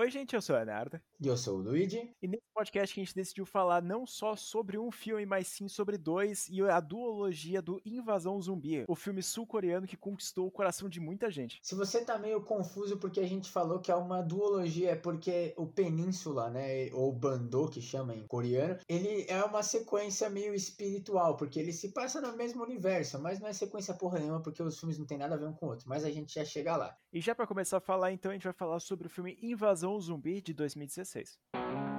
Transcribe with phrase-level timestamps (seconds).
[0.00, 0.98] Oi, gente, eu sou o Leonardo.
[1.20, 2.10] E eu sou o Luigi.
[2.22, 5.98] E nesse podcast a gente decidiu falar não só sobre um filme, mas sim sobre
[5.98, 10.98] dois, e a duologia do Invasão Zumbi, o filme sul-coreano que conquistou o coração de
[10.98, 11.60] muita gente.
[11.62, 15.52] Se você tá meio confuso porque a gente falou que é uma duologia, é porque
[15.54, 21.36] o Península, né, ou Bandô, que chama em coreano, ele é uma sequência meio espiritual,
[21.36, 24.80] porque ele se passa no mesmo universo, mas não é sequência porra nenhuma, porque os
[24.80, 26.74] filmes não tem nada a ver um com o outro, mas a gente já chega
[26.74, 26.96] lá.
[27.12, 29.89] E já para começar a falar, então, a gente vai falar sobre o filme Invasão
[29.98, 31.89] Zumbi de 2016.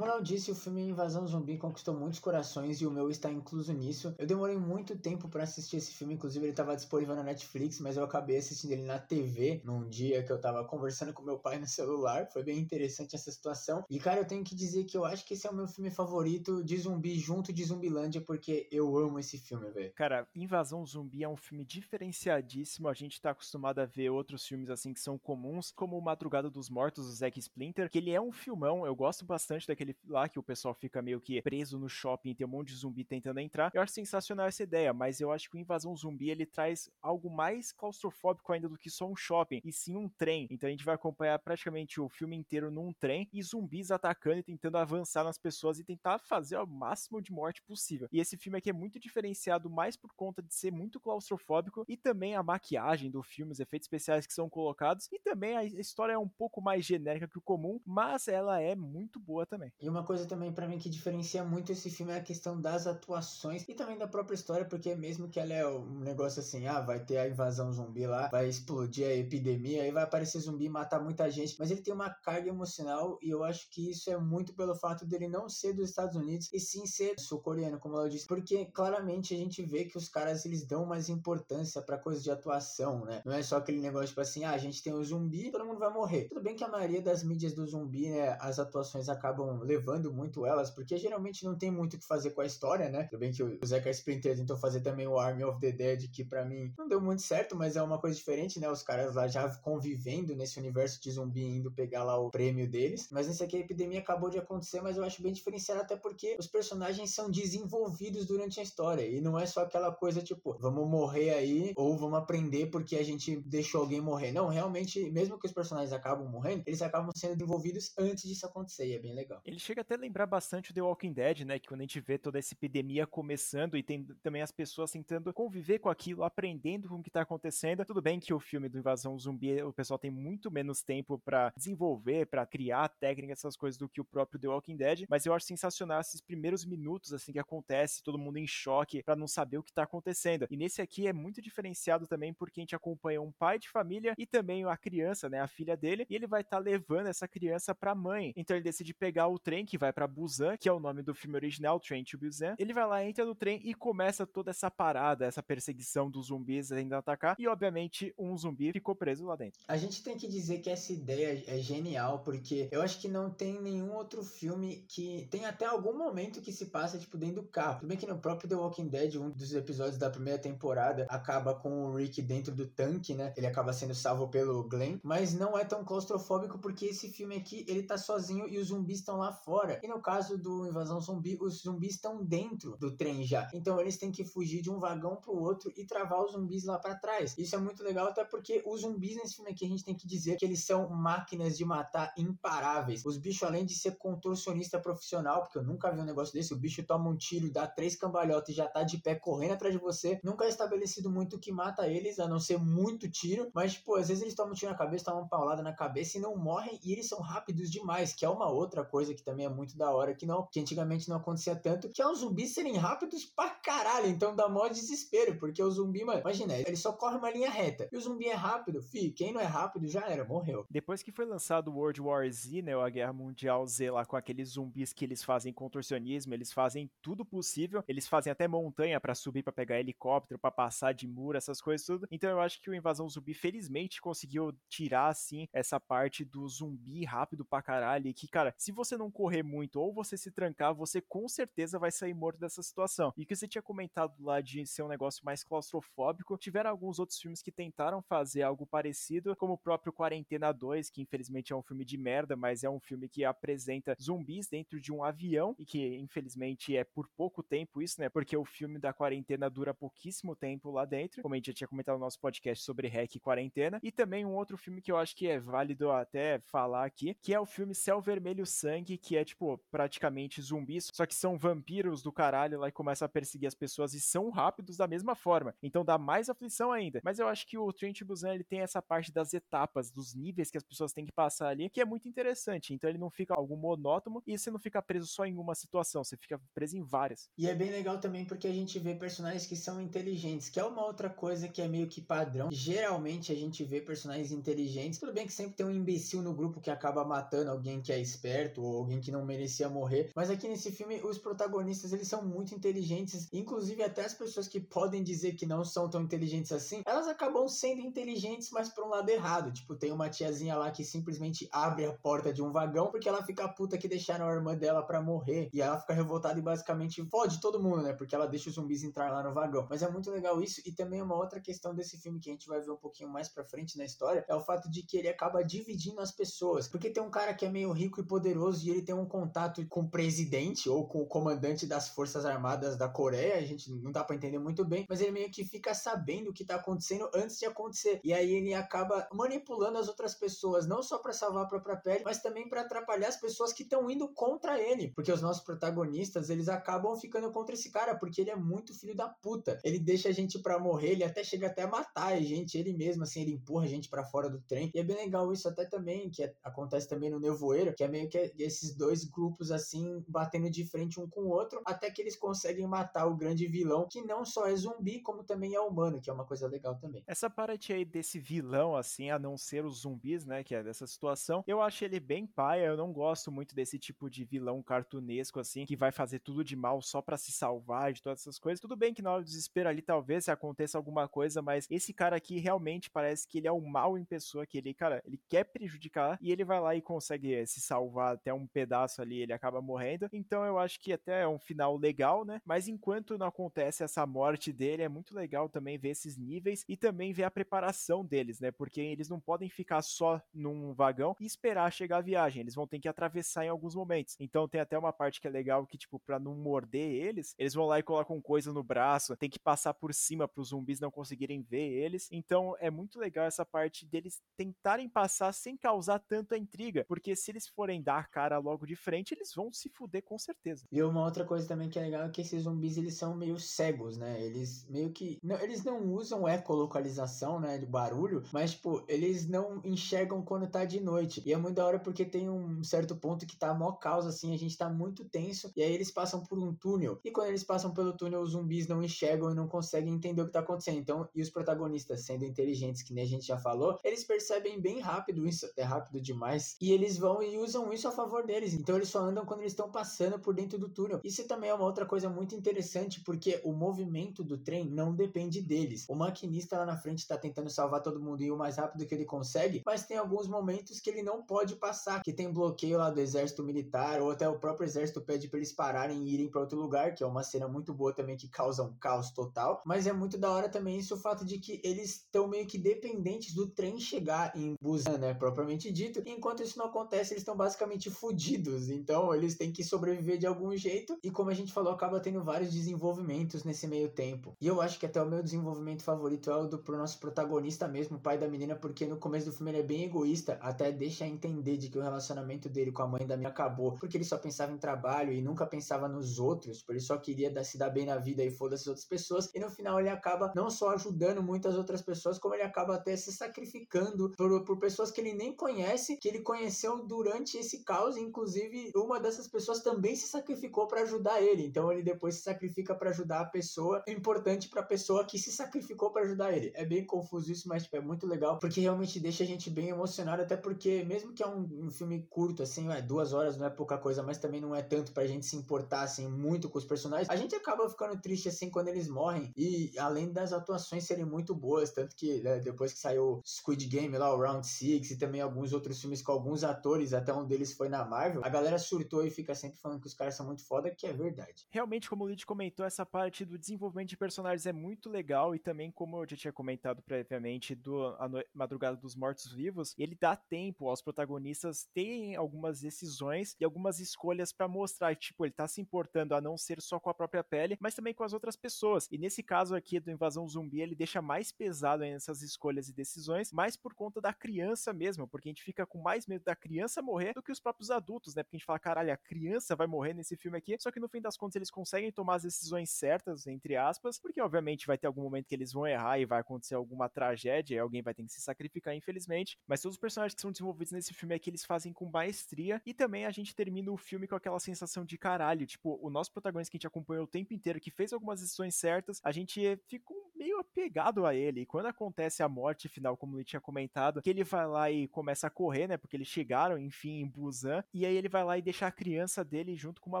[0.04, 3.72] Como eu disse, o filme Invasão Zumbi conquistou muitos corações e o meu está incluso
[3.72, 4.14] nisso.
[4.18, 7.96] Eu demorei muito tempo para assistir esse filme, inclusive ele estava disponível na Netflix, mas
[7.96, 11.58] eu acabei assistindo ele na TV num dia que eu estava conversando com meu pai
[11.58, 12.28] no celular.
[12.30, 13.82] Foi bem interessante essa situação.
[13.88, 15.90] E cara, eu tenho que dizer que eu acho que esse é o meu filme
[15.90, 19.94] favorito de zumbi junto de Zumbilândia, porque eu amo esse filme, velho.
[19.94, 22.88] Cara, Invasão Zumbi é um filme diferenciadíssimo.
[22.88, 26.68] A gente tá acostumado a ver outros filmes assim que são comuns, como Madrugada dos
[26.68, 28.84] Mortos, do Zack Splinter, que ele é um filmão.
[28.84, 32.46] Eu gosto bastante daquele lá que o pessoal fica meio que preso no shopping, tem
[32.46, 33.70] um monte de zumbi tentando entrar.
[33.74, 37.30] Eu acho sensacional essa ideia, mas eu acho que o Invasão Zumbi ele traz algo
[37.30, 40.46] mais claustrofóbico ainda do que só um shopping, e sim um trem.
[40.50, 44.42] Então a gente vai acompanhar praticamente o filme inteiro num trem e zumbis atacando e
[44.42, 48.08] tentando avançar nas pessoas e tentar fazer o máximo de morte possível.
[48.12, 51.96] E esse filme aqui é muito diferenciado mais por conta de ser muito claustrofóbico e
[51.96, 56.12] também a maquiagem do filme, os efeitos especiais que são colocados e também a história
[56.12, 59.72] é um pouco mais genérica que o comum, mas ela é muito boa também.
[59.80, 62.86] E uma coisa também para mim que diferencia muito esse filme é a questão das
[62.86, 66.80] atuações e também da própria história, porque mesmo que ela é um negócio assim, ah,
[66.80, 70.68] vai ter a invasão zumbi lá, vai explodir a epidemia, aí vai aparecer zumbi e
[70.68, 74.16] matar muita gente, mas ele tem uma carga emocional e eu acho que isso é
[74.16, 78.08] muito pelo fato dele não ser dos Estados Unidos e sim ser sul-coreano, como eu
[78.08, 82.22] disse, porque claramente a gente vê que os caras eles dão mais importância para coisas
[82.22, 83.22] de atuação, né?
[83.24, 85.78] Não é só aquele negócio tipo assim, ah, a gente tem o zumbi, todo mundo
[85.78, 86.28] vai morrer.
[86.28, 90.46] Tudo bem que a maioria das mídias do zumbi, né, as atuações acabam levando muito
[90.46, 93.04] elas, porque geralmente não tem muito o que fazer com a história, né?
[93.04, 96.24] Tudo bem que o Zeca Splinter tentou fazer também o Army of the Dead, que
[96.24, 98.68] para mim não deu muito certo, mas é uma coisa diferente, né?
[98.70, 103.08] Os caras lá já convivendo nesse universo de zumbi indo pegar lá o prêmio deles.
[103.10, 106.36] Mas nesse aqui a epidemia acabou de acontecer, mas eu acho bem diferenciado até porque
[106.38, 110.88] os personagens são desenvolvidos durante a história e não é só aquela coisa tipo, vamos
[110.88, 114.32] morrer aí ou vamos aprender porque a gente deixou alguém morrer.
[114.32, 118.86] Não, realmente, mesmo que os personagens acabam morrendo, eles acabam sendo desenvolvidos antes disso acontecer
[118.86, 119.40] e é bem legal.
[119.54, 121.60] Ele chega até a lembrar bastante o The Walking Dead, né?
[121.60, 125.32] Que quando a gente vê toda essa epidemia começando e tem também as pessoas tentando
[125.32, 127.84] conviver com aquilo, aprendendo com o que tá acontecendo.
[127.84, 131.52] Tudo bem que o filme do Invasão Zumbi, o pessoal tem muito menos tempo para
[131.56, 135.32] desenvolver, para criar técnicas, essas coisas do que o próprio The Walking Dead, mas eu
[135.32, 139.58] acho sensacional esses primeiros minutos assim que acontece, todo mundo em choque para não saber
[139.58, 140.48] o que tá acontecendo.
[140.50, 144.16] E nesse aqui é muito diferenciado também porque a gente acompanha um pai de família
[144.18, 147.28] e também a criança, né, a filha dele, e ele vai estar tá levando essa
[147.28, 148.32] criança para a mãe.
[148.34, 151.14] Então ele decide pegar o trem que vai para Busan, que é o nome do
[151.14, 152.54] filme original, Train to Busan.
[152.58, 156.72] Ele vai lá, entra no trem e começa toda essa parada, essa perseguição dos zumbis
[156.72, 157.36] ainda atacar.
[157.38, 159.60] E obviamente um zumbi ficou preso lá dentro.
[159.68, 163.30] A gente tem que dizer que essa ideia é genial, porque eu acho que não
[163.30, 167.48] tem nenhum outro filme que tem até algum momento que se passa tipo dentro do
[167.48, 167.80] carro.
[167.80, 171.54] Tudo bem que no próprio The Walking Dead, um dos episódios da primeira temporada acaba
[171.54, 173.34] com o Rick dentro do tanque, né?
[173.36, 177.66] Ele acaba sendo salvo pelo Glenn, mas não é tão claustrofóbico porque esse filme aqui
[177.68, 179.80] ele tá sozinho e os zumbis estão lá fora.
[179.82, 183.50] E no caso do Invasão Zumbi, os zumbis estão dentro do trem já.
[183.52, 186.78] Então eles têm que fugir de um vagão pro outro e travar os zumbis lá
[186.78, 187.36] para trás.
[187.36, 190.06] Isso é muito legal, até porque os zumbis nesse filme aqui a gente tem que
[190.06, 193.04] dizer que eles são máquinas de matar imparáveis.
[193.04, 196.56] Os bichos, além de ser contorcionista profissional, porque eu nunca vi um negócio desse, o
[196.56, 199.80] bicho toma um tiro, dá três cambalhotas e já tá de pé correndo atrás de
[199.80, 200.20] você.
[200.22, 203.50] Nunca é estabelecido muito o que mata eles, a não ser muito tiro.
[203.54, 206.18] Mas, tipo, às vezes eles tomam um tiro na cabeça, tomam uma paulada na cabeça
[206.18, 206.78] e não morrem.
[206.82, 209.90] E eles são rápidos demais, que é uma outra coisa que também é muito da
[209.90, 213.50] hora, que não que antigamente não acontecia tanto, que é os zumbis serem rápidos pra
[213.50, 214.06] caralho.
[214.06, 217.88] Então dá mó desespero, porque o zumbi, mano, imagina, ele só corre uma linha reta.
[217.90, 220.66] E o zumbi é rápido, fi, quem não é rápido já era, morreu.
[220.70, 224.16] Depois que foi lançado o World War Z, né, a Guerra Mundial Z lá com
[224.16, 229.14] aqueles zumbis que eles fazem contorcionismo, eles fazem tudo possível, eles fazem até montanha para
[229.14, 232.06] subir para pegar helicóptero, para passar de muro, essas coisas tudo.
[232.10, 237.04] Então eu acho que o Invasão Zumbi felizmente conseguiu tirar assim essa parte do zumbi
[237.04, 240.74] rápido pra caralho, e que cara, se você não correr muito ou você se trancar,
[240.74, 243.12] você com certeza vai sair morto dessa situação.
[243.16, 247.18] E que você tinha comentado lá de ser um negócio mais claustrofóbico, tiveram alguns outros
[247.18, 251.62] filmes que tentaram fazer algo parecido, como o próprio Quarentena 2, que infelizmente é um
[251.62, 255.64] filme de merda, mas é um filme que apresenta zumbis dentro de um avião e
[255.64, 258.08] que infelizmente é por pouco tempo isso, né?
[258.08, 261.68] Porque o filme da quarentena dura pouquíssimo tempo lá dentro, como a gente já tinha
[261.68, 264.96] comentado no nosso podcast sobre REC e quarentena, e também um outro filme que eu
[264.96, 269.16] acho que é válido até falar aqui, que é o filme Céu Vermelho Sangue, que
[269.16, 273.46] é tipo praticamente zumbis, só que são vampiros do caralho lá e começam a perseguir
[273.46, 275.54] as pessoas e são rápidos da mesma forma.
[275.62, 277.00] Então dá mais aflição ainda.
[277.04, 280.50] Mas eu acho que o Trent Busan ele tem essa parte das etapas, dos níveis
[280.50, 282.72] que as pessoas têm que passar ali, que é muito interessante.
[282.72, 286.02] Então ele não fica algo monótono e você não fica preso só em uma situação,
[286.02, 287.28] você fica preso em várias.
[287.36, 290.64] E é bem legal também porque a gente vê personagens que são inteligentes, que é
[290.64, 292.48] uma outra coisa que é meio que padrão.
[292.50, 294.98] Geralmente a gente vê personagens inteligentes.
[294.98, 298.00] Tudo bem que sempre tem um imbecil no grupo que acaba matando alguém que é
[298.00, 300.10] esperto ou alguém que não merecia morrer.
[300.14, 303.28] Mas aqui nesse filme, os protagonistas eles são muito inteligentes.
[303.32, 307.48] Inclusive, até as pessoas que podem dizer que não são tão inteligentes assim, elas acabam
[307.48, 309.52] sendo inteligentes, mas por um lado errado.
[309.52, 313.22] Tipo, tem uma tiazinha lá que simplesmente abre a porta de um vagão porque ela
[313.22, 315.48] fica puta que deixaram a irmã dela para morrer.
[315.52, 317.92] E ela fica revoltada e basicamente fode todo mundo, né?
[317.92, 319.66] Porque ela deixa os zumbis entrar lá no vagão.
[319.68, 320.60] Mas é muito legal isso.
[320.66, 323.28] E também uma outra questão desse filme que a gente vai ver um pouquinho mais
[323.28, 326.68] pra frente na história é o fato de que ele acaba dividindo as pessoas.
[326.68, 329.64] Porque tem um cara que é meio rico e poderoso e ele tem um contato
[329.68, 333.36] com o presidente ou com o comandante das Forças Armadas da Coreia.
[333.36, 336.32] A gente não dá para entender muito bem, mas ele meio que fica sabendo o
[336.32, 338.00] que tá acontecendo antes de acontecer.
[338.02, 342.04] E aí ele acaba manipulando as outras pessoas, não só para salvar a própria pele,
[342.04, 344.92] mas também para atrapalhar as pessoas que estão indo contra ele.
[344.94, 348.94] Porque os nossos protagonistas, eles acabam ficando contra esse cara, porque ele é muito filho
[348.94, 349.58] da puta.
[349.64, 352.72] Ele deixa a gente pra morrer, ele até chega até a matar a gente, ele
[352.72, 354.70] mesmo, assim, ele empurra a gente para fora do trem.
[354.74, 357.88] E é bem legal isso até também, que é, acontece também no Nevoeiro, que é
[357.88, 358.34] meio que
[358.64, 362.66] esses dois grupos, assim, batendo de frente um com o outro, até que eles conseguem
[362.66, 366.12] matar o grande vilão, que não só é zumbi, como também é humano, que é
[366.12, 367.04] uma coisa legal também.
[367.06, 370.86] Essa parte aí desse vilão, assim, a não ser os zumbis, né, que é dessa
[370.86, 375.38] situação, eu acho ele bem paia, eu não gosto muito desse tipo de vilão cartunesco,
[375.38, 378.60] assim, que vai fazer tudo de mal só para se salvar de todas essas coisas.
[378.60, 382.16] Tudo bem que na hora do desespero ali talvez aconteça alguma coisa, mas esse cara
[382.16, 385.44] aqui realmente parece que ele é o mal em pessoa, que ele, cara, ele quer
[385.44, 389.60] prejudicar e ele vai lá e consegue se salvar até um pedaço ali, ele acaba
[389.60, 390.08] morrendo.
[390.12, 392.40] Então eu acho que até é um final legal, né?
[392.44, 396.76] Mas enquanto não acontece essa morte dele, é muito legal também ver esses níveis e
[396.76, 398.52] também ver a preparação deles, né?
[398.52, 402.66] Porque eles não podem ficar só num vagão e esperar chegar a viagem, eles vão
[402.66, 404.16] ter que atravessar em alguns momentos.
[404.20, 407.54] Então tem até uma parte que é legal que, tipo, pra não morder eles, eles
[407.54, 410.78] vão lá e colocam coisa no braço, tem que passar por cima para os zumbis
[410.78, 412.08] não conseguirem ver eles.
[412.12, 417.30] Então é muito legal essa parte deles tentarem passar sem causar tanta intriga, porque se
[417.30, 420.66] eles forem dar a cara logo de frente, eles vão se fuder com certeza.
[420.70, 423.38] E uma outra coisa também que é legal é que esses zumbis eles são meio
[423.38, 424.22] cegos, né?
[424.22, 429.60] Eles meio que não, eles não usam ecolocalização, né, de barulho, mas tipo, eles não
[429.64, 431.22] enxergam quando tá de noite.
[431.24, 434.34] E é muito da hora porque tem um certo ponto que tá mó causa assim,
[434.34, 437.00] a gente tá muito tenso e aí eles passam por um túnel.
[437.04, 440.26] E quando eles passam pelo túnel, os zumbis não enxergam e não conseguem entender o
[440.26, 440.78] que tá acontecendo.
[440.78, 444.80] Então, e os protagonistas sendo inteligentes, que nem a gente já falou, eles percebem bem
[444.80, 448.33] rápido isso, é rápido demais, e eles vão e usam isso a favor deles.
[448.54, 451.00] Então, eles só andam quando eles estão passando por dentro do túnel.
[451.04, 455.40] Isso também é uma outra coisa muito interessante, porque o movimento do trem não depende
[455.40, 455.86] deles.
[455.88, 458.86] O maquinista lá na frente está tentando salvar todo mundo e ir o mais rápido
[458.86, 462.78] que ele consegue, mas tem alguns momentos que ele não pode passar, que tem bloqueio
[462.78, 466.28] lá do exército militar, ou até o próprio exército pede para eles pararem e irem
[466.28, 469.62] para outro lugar, que é uma cena muito boa também que causa um caos total.
[469.64, 472.58] Mas é muito da hora também isso o fato de que eles estão meio que
[472.58, 476.02] dependentes do trem chegar em Busan, né, propriamente dito.
[476.04, 478.23] E enquanto isso não acontece, eles estão basicamente fudidos.
[478.70, 480.96] Então, eles têm que sobreviver de algum jeito.
[481.02, 484.36] E como a gente falou, acaba tendo vários desenvolvimentos nesse meio tempo.
[484.40, 487.68] E eu acho que até o meu desenvolvimento favorito é o do pro nosso protagonista
[487.68, 490.72] mesmo, o pai da menina, porque no começo do filme ele é bem egoísta, até
[490.72, 494.04] deixa entender de que o relacionamento dele com a mãe da minha acabou, porque ele
[494.04, 497.58] só pensava em trabalho e nunca pensava nos outros, por ele só queria dar, se
[497.58, 499.30] dar bem na vida e foda-se as outras pessoas.
[499.34, 502.96] E no final ele acaba não só ajudando muitas outras pessoas, como ele acaba até
[502.96, 507.96] se sacrificando por, por pessoas que ele nem conhece, que ele conheceu durante esse caos,
[508.14, 511.44] inclusive uma dessas pessoas também se sacrificou para ajudar ele.
[511.44, 515.32] Então ele depois se sacrifica para ajudar a pessoa importante para a pessoa que se
[515.32, 516.52] sacrificou para ajudar ele.
[516.54, 519.68] É bem confuso isso, mas tipo, é muito legal porque realmente deixa a gente bem
[519.68, 523.46] emocionado, até porque mesmo que é um, um filme curto assim, é duas horas não
[523.46, 526.58] é pouca coisa, mas também não é tanto pra gente se importar assim muito com
[526.58, 527.10] os personagens.
[527.10, 531.34] A gente acaba ficando triste assim quando eles morrem e além das atuações serem muito
[531.34, 535.20] boas, tanto que né, depois que saiu Squid Game lá, o Round Six e também
[535.20, 539.06] alguns outros filmes com alguns atores, até um deles foi na Marvel, a galera surtou
[539.06, 541.46] e fica sempre falando que os caras são muito foda, que é verdade.
[541.48, 545.38] Realmente, como o Lid comentou, essa parte do desenvolvimento de personagens é muito legal e
[545.38, 550.68] também, como eu já tinha comentado previamente, do A Madrugada dos Mortos-Vivos, ele dá tempo
[550.68, 556.16] aos protagonistas terem algumas decisões e algumas escolhas para mostrar, tipo, ele tá se importando
[556.16, 558.88] a não ser só com a própria pele, mas também com as outras pessoas.
[558.90, 563.32] E nesse caso aqui do Invasão Zumbi, ele deixa mais pesado nessas escolhas e decisões,
[563.32, 566.82] mais por conta da criança mesmo, porque a gente fica com mais medo da criança
[566.82, 567.83] morrer do que os próprios adultos,
[568.14, 568.22] né?
[568.22, 570.88] Porque a gente fala, caralho, a criança vai morrer nesse filme aqui, só que no
[570.88, 574.86] fim das contas eles conseguem tomar as decisões certas, entre aspas, porque obviamente vai ter
[574.86, 578.02] algum momento que eles vão errar e vai acontecer alguma tragédia e alguém vai ter
[578.04, 579.38] que se sacrificar, infelizmente.
[579.46, 582.74] Mas todos os personagens que são desenvolvidos nesse filme aqui, eles fazem com maestria e
[582.74, 586.50] também a gente termina o filme com aquela sensação de caralho, tipo, o nosso protagonista
[586.50, 589.92] que a gente acompanhou o tempo inteiro, que fez algumas decisões certas, a gente fica
[590.24, 591.42] meio apegado a ele.
[591.42, 594.88] E quando acontece a morte final, como ele tinha comentado, que ele vai lá e
[594.88, 595.76] começa a correr, né?
[595.76, 597.62] Porque eles chegaram, enfim, em Busan.
[597.74, 600.00] E aí ele vai lá e deixa a criança dele junto com uma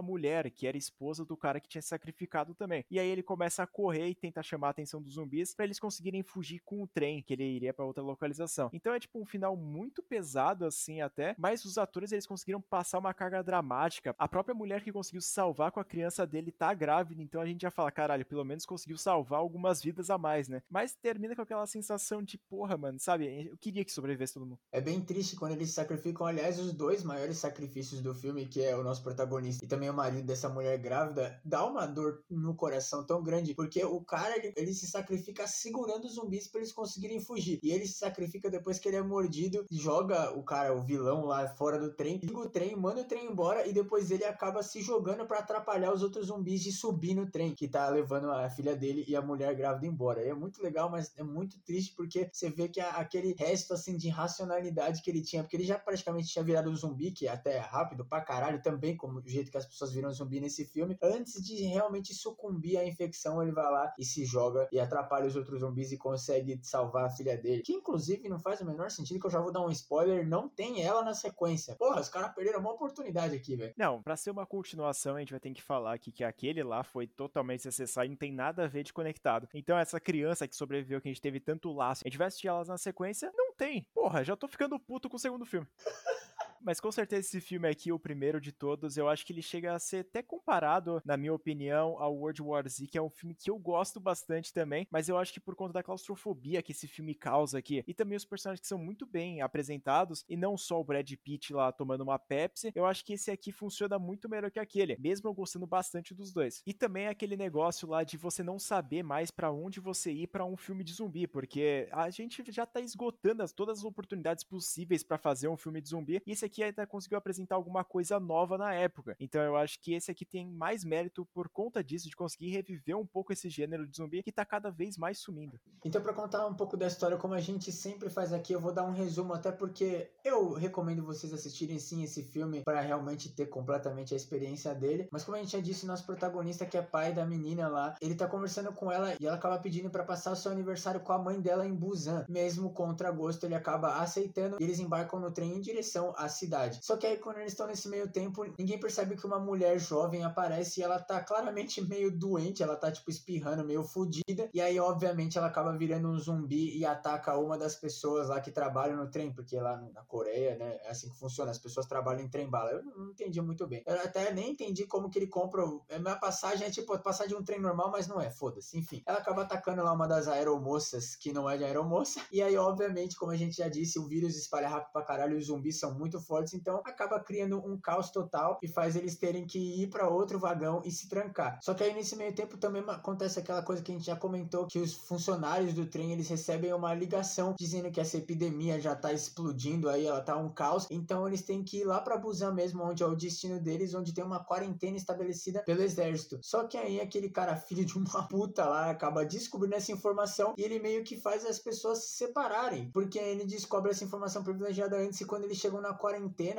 [0.00, 2.84] mulher, que era esposa do cara que tinha sacrificado também.
[2.90, 5.78] E aí ele começa a correr e tenta chamar a atenção dos zumbis para eles
[5.78, 8.70] conseguirem fugir com o trem, que ele iria para outra localização.
[8.72, 11.34] Então é tipo um final muito pesado, assim, até.
[11.36, 14.14] Mas os atores eles conseguiram passar uma carga dramática.
[14.18, 17.60] A própria mulher que conseguiu salvar com a criança dele tá grávida, então a gente
[17.60, 20.62] já fala, caralho, pelo menos conseguiu salvar algumas vidas mais, né?
[20.68, 23.48] Mas termina com aquela sensação de, porra, mano, sabe?
[23.50, 24.58] Eu queria que sobrevivesse todo mundo.
[24.72, 28.76] É bem triste quando eles sacrificam, aliás, os dois maiores sacrifícios do filme, que é
[28.76, 33.04] o nosso protagonista e também o marido dessa mulher grávida, dá uma dor no coração
[33.04, 37.20] tão grande, porque o cara, ele, ele se sacrifica segurando os zumbis para eles conseguirem
[37.20, 37.58] fugir.
[37.62, 41.48] E ele se sacrifica depois que ele é mordido, joga o cara, o vilão lá
[41.48, 44.80] fora do trem, liga o trem, manda o trem embora e depois ele acaba se
[44.80, 48.76] jogando para atrapalhar os outros zumbis de subir no trem, que tá levando a filha
[48.76, 49.93] dele e a mulher grávida embora.
[50.20, 54.08] É muito legal, mas é muito triste porque você vê que aquele resto assim de
[54.08, 57.58] racionalidade que ele tinha, porque ele já praticamente tinha virado um zumbi, que é até
[57.58, 60.96] rápido pra caralho também, como o jeito que as pessoas viram zumbi nesse filme.
[61.02, 65.36] Antes de realmente sucumbir à infecção, ele vai lá e se joga e atrapalha os
[65.36, 67.62] outros zumbis e consegue salvar a filha dele.
[67.62, 70.48] Que inclusive não faz o menor sentido, que eu já vou dar um spoiler, não
[70.48, 71.74] tem ela na sequência.
[71.76, 73.74] Porra, os caras perderam uma oportunidade aqui, velho.
[73.76, 76.82] Não, pra ser uma continuação, a gente vai ter que falar aqui que aquele lá
[76.82, 79.48] foi totalmente necessário, não tem nada a ver de conectado.
[79.54, 82.48] Então essa criança que sobreviveu, que a gente teve tanto laço, a gente vai assistir
[82.48, 83.30] elas na sequência?
[83.34, 83.86] Não tem.
[83.94, 85.66] Porra, já tô ficando puto com o segundo filme.
[86.64, 89.74] Mas com certeza esse filme aqui, o primeiro de todos, eu acho que ele chega
[89.74, 93.34] a ser até comparado, na minha opinião, ao World War Z, que é um filme
[93.34, 96.88] que eu gosto bastante também, mas eu acho que por conta da claustrofobia que esse
[96.88, 100.80] filme causa aqui, e também os personagens que são muito bem apresentados, e não só
[100.80, 104.50] o Brad Pitt lá tomando uma Pepsi, eu acho que esse aqui funciona muito melhor
[104.50, 106.62] que aquele, mesmo eu gostando bastante dos dois.
[106.66, 110.46] E também aquele negócio lá de você não saber mais para onde você ir para
[110.46, 115.02] um filme de zumbi, porque a gente já tá esgotando as, todas as oportunidades possíveis
[115.02, 118.56] para fazer um filme de zumbi, e esse aqui ainda conseguiu apresentar alguma coisa nova
[118.58, 119.16] na época.
[119.18, 122.96] Então eu acho que esse aqui tem mais mérito por conta disso, de conseguir reviver
[122.96, 125.58] um pouco esse gênero de zumbi que tá cada vez mais sumindo.
[125.84, 128.72] Então, para contar um pouco da história, como a gente sempre faz aqui, eu vou
[128.72, 133.46] dar um resumo, até porque eu recomendo vocês assistirem sim esse filme para realmente ter
[133.46, 135.08] completamente a experiência dele.
[135.10, 138.14] Mas como a gente já disse, nosso protagonista, que é pai da menina lá, ele
[138.14, 141.18] tá conversando com ela e ela acaba pedindo para passar o seu aniversário com a
[141.18, 142.24] mãe dela em Busan.
[142.28, 146.43] Mesmo contra gosto, ele acaba aceitando e eles embarcam no trem em direção à cidade.
[146.82, 150.24] Só que aí, quando eles estão nesse meio tempo, ninguém percebe que uma mulher jovem
[150.24, 154.48] aparece e ela tá claramente meio doente, ela tá tipo espirrando, meio fodida.
[154.52, 158.50] E aí, obviamente, ela acaba virando um zumbi e ataca uma das pessoas lá que
[158.50, 162.22] trabalham no trem, porque lá na Coreia, né, é assim que funciona, as pessoas trabalham
[162.22, 162.70] em trem bala.
[162.70, 163.82] Eu não entendi muito bem.
[163.86, 165.62] Eu até nem entendi como que ele compra.
[165.90, 168.78] A minha passagem é tipo passar de um trem normal, mas não é, foda-se.
[168.78, 172.20] Enfim, ela acaba atacando lá uma das aeromoças que não é de aeromoça.
[172.30, 175.38] E aí, obviamente, como a gente já disse, o vírus espalha rápido pra caralho e
[175.38, 179.46] os zumbis são muito fortes, então acaba criando um caos total e faz eles terem
[179.46, 181.60] que ir para outro vagão e se trancar.
[181.62, 184.66] Só que aí nesse meio tempo também acontece aquela coisa que a gente já comentou,
[184.66, 189.12] que os funcionários do trem eles recebem uma ligação dizendo que essa epidemia já tá
[189.12, 192.82] explodindo aí, ela tá um caos, então eles têm que ir lá para Busan mesmo,
[192.82, 196.40] onde é o destino deles, onde tem uma quarentena estabelecida pelo exército.
[196.42, 200.62] Só que aí aquele cara filho de uma puta lá acaba descobrindo essa informação e
[200.62, 205.20] ele meio que faz as pessoas se separarem, porque ele descobre essa informação privilegiada antes
[205.20, 206.13] e quando eles chegam na quarentena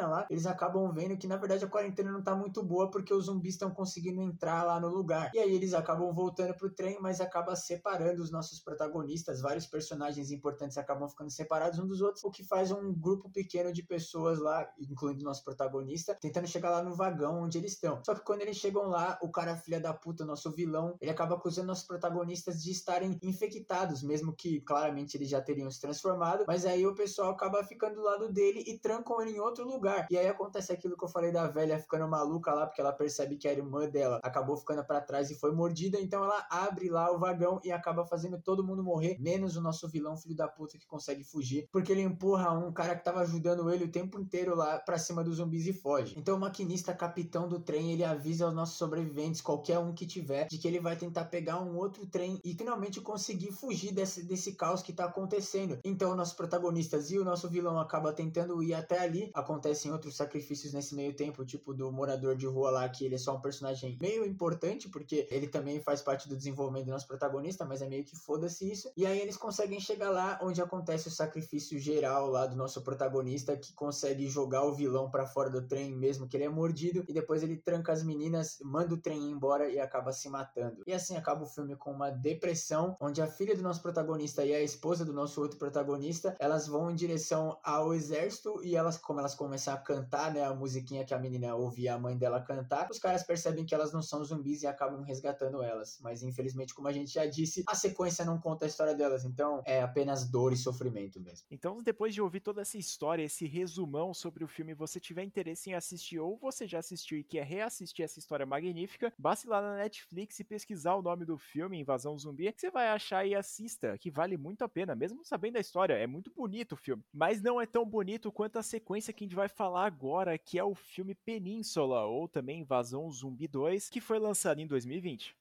[0.06, 3.26] lá, eles acabam vendo que na verdade a quarentena não tá muito boa porque os
[3.26, 5.32] zumbis estão conseguindo entrar lá no lugar.
[5.34, 10.32] E aí eles acabam voltando pro trem, mas acaba separando os nossos protagonistas, vários personagens
[10.32, 14.40] importantes acabam ficando separados um dos outros, o que faz um grupo pequeno de pessoas
[14.40, 18.02] lá, incluindo o nosso protagonista, tentando chegar lá no vagão onde eles estão.
[18.06, 21.36] Só que quando eles chegam lá, o cara filha da puta, nosso vilão, ele acaba
[21.36, 26.66] acusando nossos protagonistas de estarem infectados, mesmo que claramente eles já teriam se transformado, mas
[26.66, 30.08] aí o pessoal acaba ficando do lado dele e trancam ele em outro lugar.
[30.10, 33.38] E aí acontece aquilo que eu falei da velha ficando maluca lá, porque ela percebe
[33.38, 37.12] que a irmã dela acabou ficando para trás e foi mordida, então ela abre lá
[37.12, 40.78] o vagão e acaba fazendo todo mundo morrer, menos o nosso vilão, filho da puta,
[40.78, 44.56] que consegue fugir, porque ele empurra um cara que tava ajudando ele o tempo inteiro
[44.56, 46.16] lá pra cima dos zumbis e foge.
[46.18, 50.48] Então o maquinista, capitão do trem, ele avisa aos nossos sobreviventes, qualquer um que tiver,
[50.48, 54.54] de que ele vai tentar pegar um outro trem e finalmente conseguir fugir desse, desse
[54.54, 55.80] caos que tá acontecendo.
[55.84, 59.32] Então nossos protagonistas e o nosso vilão acaba tentando ir até ali.
[59.36, 63.18] Acontecem outros sacrifícios nesse meio tempo, tipo do morador de rua lá, que ele é
[63.18, 67.66] só um personagem meio importante, porque ele também faz parte do desenvolvimento do nosso protagonista,
[67.66, 68.90] mas é meio que foda-se isso.
[68.96, 73.58] E aí eles conseguem chegar lá onde acontece o sacrifício geral lá do nosso protagonista,
[73.58, 77.14] que consegue jogar o vilão para fora do trem, mesmo que ele é mordido, e
[77.14, 80.84] depois ele tranca as meninas, manda o trem embora e acaba se matando.
[80.88, 84.54] E assim acaba o filme com uma depressão, onde a filha do nosso protagonista e
[84.54, 89.20] a esposa do nosso outro protagonista, elas vão em direção ao exército e elas, como
[89.20, 92.90] elas começam a cantar, né, a musiquinha que a menina ouvia a mãe dela cantar,
[92.92, 95.98] os caras percebem que elas não são zumbis e acabam resgatando elas.
[96.02, 99.64] Mas infelizmente, como a gente já disse, a sequência não conta a história delas, então
[99.66, 101.48] é apenas dor e sofrimento mesmo.
[101.50, 105.70] Então, depois de ouvir toda essa história, esse resumão sobre o filme, você tiver interesse
[105.70, 109.62] em assistir ou você já assistiu e quer reassistir essa história magnífica, basta ir lá
[109.62, 113.36] na Netflix e pesquisar o nome do filme, Invasão Zumbi, que você vai achar e
[113.36, 115.94] assista, que vale muito a pena, mesmo sabendo a história.
[115.94, 119.28] É muito bonito o filme, mas não é tão bonito quanto a sequência que a
[119.28, 124.02] gente vai falar agora, que é o filme Península, ou também Invasão Zumbi 2, que
[124.02, 125.36] foi lançado em 2020.